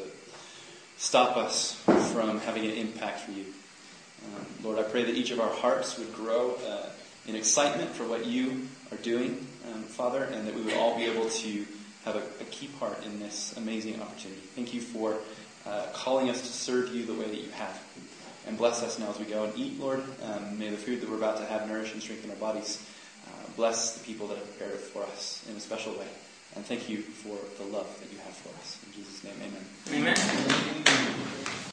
[0.98, 1.76] stop us
[2.12, 3.46] from having an impact for you.
[4.26, 6.88] Um, Lord, I pray that each of our hearts would grow uh,
[7.28, 11.06] in excitement for what you are doing, um, Father, and that we would all be
[11.06, 11.66] able to
[12.06, 14.42] have a, a key part in this amazing opportunity.
[14.56, 15.18] Thank you for
[15.66, 17.82] uh, calling us to serve you the way that you have.
[18.46, 20.04] And bless us now as we go and eat, Lord.
[20.22, 22.86] Um, may the food that we're about to have nourish and strengthen our bodies.
[23.26, 26.08] Uh, bless the people that have prepared it for us in a special way.
[26.56, 28.80] And thank you for the love that you have for us.
[28.86, 30.16] In Jesus' name, amen.
[30.16, 31.23] Amen.